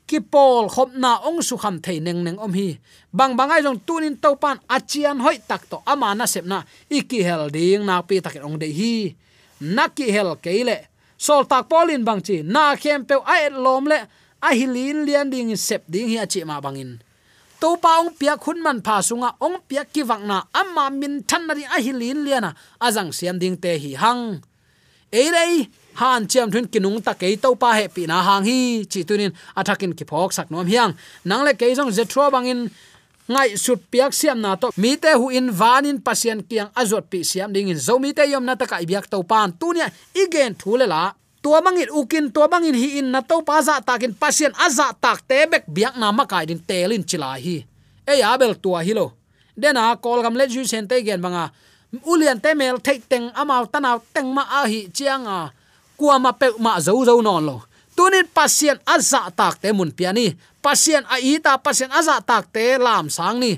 ki 0.08 0.20
pol 0.32 0.66
khop 0.74 0.90
na 1.04 1.12
ong 1.28 1.42
su 1.48 1.56
kham 1.58 1.76
thei 1.86 2.00
neng 2.00 2.22
neng 2.26 2.38
om 2.46 2.54
hi. 2.54 2.78
Bang 3.18 3.34
bangai 3.40 3.62
jong 3.66 3.80
tunin 3.88 4.16
to 4.24 4.30
pan 4.44 4.58
achian 4.76 5.18
hoi 5.26 5.38
tak 5.50 5.62
to 5.70 5.78
ama 5.86 6.16
na 6.16 6.26
sep 6.34 6.46
na. 6.46 6.64
Iki 6.98 7.20
hel 7.28 7.44
ding 7.56 7.86
na 7.86 8.02
pi 8.08 8.16
tak 8.26 8.36
ong 8.48 8.58
de 8.62 8.70
hi. 8.80 8.94
Na 9.76 9.88
ki 9.88 10.06
hel 10.16 10.30
keile 10.44 10.78
sol 11.18 11.44
tak 11.52 11.64
polin 11.70 12.06
bang 12.08 12.22
chi. 12.22 12.38
Na 12.44 12.76
khem 12.82 13.06
pe 13.10 13.16
ai 13.26 13.50
lom 13.50 13.86
le 13.92 14.00
a 14.48 14.56
hilin 14.56 15.04
lian 15.06 15.30
ding 15.30 15.56
sep 15.56 15.84
ding 15.92 16.08
hi 16.08 16.18
achi 16.24 16.44
ma 16.44 16.62
bangin. 16.62 17.00
To 17.60 17.76
pa 17.84 18.00
ong 18.00 18.14
pia 18.20 18.38
khun 18.38 18.62
man 18.64 18.80
pha 18.86 19.02
sunga, 19.08 19.30
ong 19.42 19.60
pia 19.68 19.84
ki 19.84 20.04
wangna 20.10 20.48
amma 20.54 20.90
min 20.92 21.24
than 21.28 21.48
na 21.48 21.54
ri 21.54 21.64
a 21.66 21.78
hilin 21.86 22.24
liana 22.26 22.52
azang 22.80 23.12
siam 23.18 23.40
ding 23.40 23.58
te 23.64 23.72
hi 23.84 23.92
hang. 24.04 24.24
E 25.12 25.24
dei 25.36 25.68
han 26.00 26.28
chem 26.32 26.52
thun 26.52 26.68
kinung 26.72 27.00
ta 27.04 27.14
kei 27.14 27.36
to 27.44 27.56
pa 27.56 27.74
he 27.78 27.88
pi 27.96 28.04
na 28.08 28.22
hang 28.28 28.44
hi, 28.50 28.60
chi 28.92 29.02
tunin 29.04 29.34
athakin 29.60 29.94
ki 29.98 30.06
phok 30.06 30.32
sak 30.38 30.48
nom 30.52 30.68
hiang. 30.68 30.94
Nang 31.26 31.44
le 31.44 31.54
kei 31.54 31.74
jong 31.76 31.92
zetro 31.98 32.32
bangin, 32.32 32.70
ngai 33.28 33.50
sut 33.64 33.80
piak 33.92 34.14
siam 34.14 34.40
na 34.40 34.56
to, 34.56 34.72
mi 34.78 34.96
te 34.96 35.12
hu 35.20 35.28
in 35.30 35.48
vanin 35.60 35.98
pasien 36.08 36.40
kiang 36.50 36.70
azot 36.82 37.06
pi 37.12 37.20
siam 37.24 37.52
ding 37.56 37.68
in 37.74 37.80
zo 37.88 38.00
mi 38.00 38.14
te 38.14 38.24
yom 38.32 38.46
na 38.46 38.56
ta 38.56 38.66
kai 38.72 38.86
biak 38.86 39.06
to 39.12 39.24
pan. 39.24 39.52
Tunia 39.60 39.88
igen 40.14 40.56
thule 40.56 40.88
la 40.94 41.12
tua 41.48 41.64
bangin 41.64 41.88
ukin 41.96 42.28
tua 42.36 42.52
bangin 42.52 42.76
hi 42.76 43.00
in 43.00 43.08
na 43.16 43.24
to 43.24 43.40
pa 43.48 43.64
za 43.64 43.80
takin 43.80 44.12
pasien 44.12 44.52
aza 44.60 44.92
tak 45.00 45.24
te 45.24 45.48
bek 45.48 45.64
biak 45.72 45.96
na 45.96 46.12
ma 46.12 46.28
kai 46.28 46.44
din 46.52 46.60
telin 46.60 47.08
chila 47.08 47.40
hi 47.40 47.64
e 48.04 48.14
abel, 48.20 48.60
tua 48.60 48.84
hi 48.84 48.92
lo 48.92 49.16
dena, 49.58 49.98
kol 49.98 50.22
gam 50.22 50.38
le 50.38 50.46
ju 50.48 50.62
sen 50.70 50.88
te 50.88 51.02
gen 51.02 51.22
banga. 51.22 51.50
Ulian 52.06 52.40
te 52.40 52.54
mel 52.54 52.78
thei 52.86 53.02
teng 53.10 53.32
amau 53.34 53.66
tanaw 53.66 53.98
teng 54.14 54.30
ma 54.36 54.44
a 54.60 54.68
hi 54.70 54.86
chianga. 54.94 55.50
Kwa 55.98 56.20
ma 56.22 56.32
pe, 56.32 56.54
ma 56.62 56.78
zo 56.80 56.94
zo 57.06 57.18
non 57.22 57.42
lo. 57.42 57.58
Tunin 57.98 58.30
pasien 58.30 58.78
aza 58.86 59.34
tak 59.34 59.58
te 59.62 59.74
mun 59.74 59.90
piani. 59.98 60.38
Pasien 60.62 61.04
a 61.10 61.18
ita 61.18 61.58
pasien 61.58 61.90
aza 61.90 62.22
tak 62.22 62.54
te 62.54 62.78
lam 62.78 63.10
sang 63.10 63.40
ni 63.42 63.58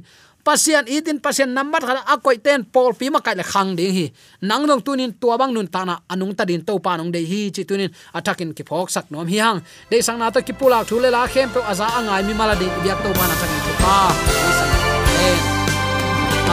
pasian 0.50 0.90
itin 0.90 1.22
pasian 1.22 1.54
number 1.54 1.78
khala 1.78 2.02
akoi 2.10 2.42
ten 2.42 2.66
pol 2.66 2.98
pi 2.98 3.14
ma 3.14 3.22
kai 3.22 3.38
le 3.38 3.46
khang 3.46 3.78
ding 3.78 3.94
hi. 3.94 4.06
Nang 4.50 4.66
nong 4.66 4.82
tunin 4.82 5.14
tua 5.22 5.38
bang 5.38 5.54
nun 5.54 5.70
ta 5.70 5.86
na 5.86 6.02
anung 6.10 6.34
ta 6.34 6.42
din 6.50 6.66
to 6.66 6.74
pa 6.82 6.98
nong 6.98 7.14
dei 7.14 7.26
hi 7.32 7.42
chi 7.54 7.62
tunin 7.70 7.94
atakin 8.18 8.50
ki 8.58 8.64
phok 8.66 8.90
sak 8.90 9.06
nom 9.14 9.30
hi 9.30 9.38
hang. 9.38 9.62
De 9.92 10.02
sang 10.02 10.18
na 10.18 10.34
to 10.34 10.42
ki 10.42 10.54
pula 10.58 10.82
thu 10.90 10.98
le 10.98 11.14
la 11.14 11.30
khem 11.30 11.54
pe 11.54 11.62
aza 11.62 11.86
angai 11.98 12.26
mi 12.26 12.34
mala 12.34 12.58
de 12.58 12.66
biak 12.82 12.98
to 13.06 13.10
pa 13.14 13.24
na 13.30 13.36
sang 13.42 13.54
ki 13.66 13.74
pa 13.78 13.96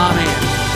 amen. 0.05 0.66